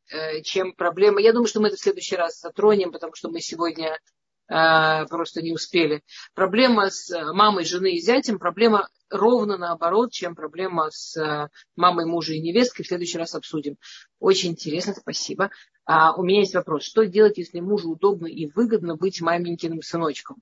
[0.09, 1.21] э, чем проблема.
[1.21, 3.99] Я думаю, что мы это в следующий раз затронем, потому что мы сегодня
[4.47, 6.03] просто не успели.
[6.33, 12.33] Проблема с мамой жены и зятем, проблема ровно наоборот, чем проблема с э, мамой мужа
[12.33, 12.83] и невесткой.
[12.83, 13.77] В следующий раз обсудим.
[14.19, 15.49] Очень интересно, спасибо.
[15.85, 16.83] А, у меня есть вопрос.
[16.83, 20.37] Что делать, если мужу удобно и выгодно быть маменькиным сыночком?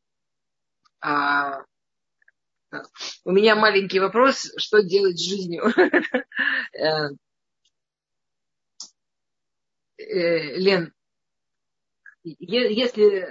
[1.01, 1.63] А,
[3.23, 5.63] у меня маленький вопрос, что делать с жизнью?
[6.77, 7.07] Э,
[9.97, 10.93] э, Лен,
[12.23, 13.29] если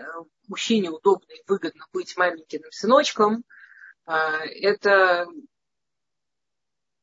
[0.48, 3.44] мужчине удобно и выгодно быть маленьким сыночком,
[4.06, 5.26] э, это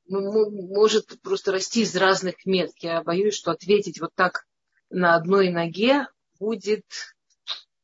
[0.07, 2.75] ну, может просто расти из разных мест.
[2.79, 4.45] Я боюсь, что ответить вот так
[4.89, 6.07] на одной ноге
[6.39, 6.85] будет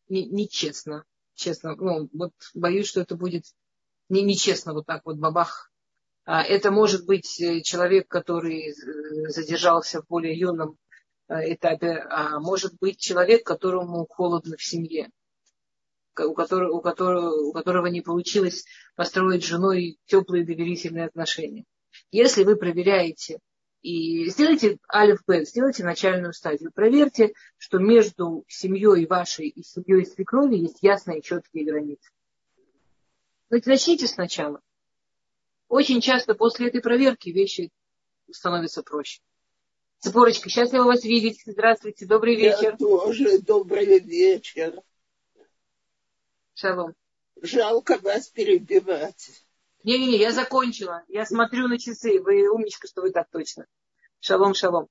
[0.10, 1.06] нечестно.
[1.36, 3.46] Честно, ну, вот боюсь, что это будет
[4.10, 5.72] не, нечестно вот так вот бабах.
[6.26, 10.78] А, это может быть э, человек, который э, задержался в более юном
[11.30, 15.10] э, этапе, а может быть человек, которому холодно в семье,
[16.20, 18.66] у которого, у которого, у которого не получилось
[18.96, 21.66] построить с женой теплые доверительные отношения.
[22.12, 23.40] Если вы проверяете
[23.82, 30.56] и сделайте алиф бет, сделайте начальную стадию, проверьте, что между семьей вашей и семьей свекрови
[30.56, 32.10] есть ясные четкие границы.
[33.50, 34.62] Начните сначала.
[35.70, 37.72] Очень часто после этой проверки вещи
[38.32, 39.22] становятся проще.
[40.00, 41.42] Цепорочка, счастлива вас видеть.
[41.46, 42.72] Здравствуйте, добрый вечер.
[42.72, 44.82] Я тоже добрый вечер.
[46.60, 46.96] Шалом.
[47.40, 49.30] Жалко вас перебивать.
[49.84, 51.04] Не-не-не, я закончила.
[51.08, 52.20] Я смотрю на часы.
[52.20, 53.68] Вы умничка, что вы так точно.
[54.20, 54.88] Шалом, шалом.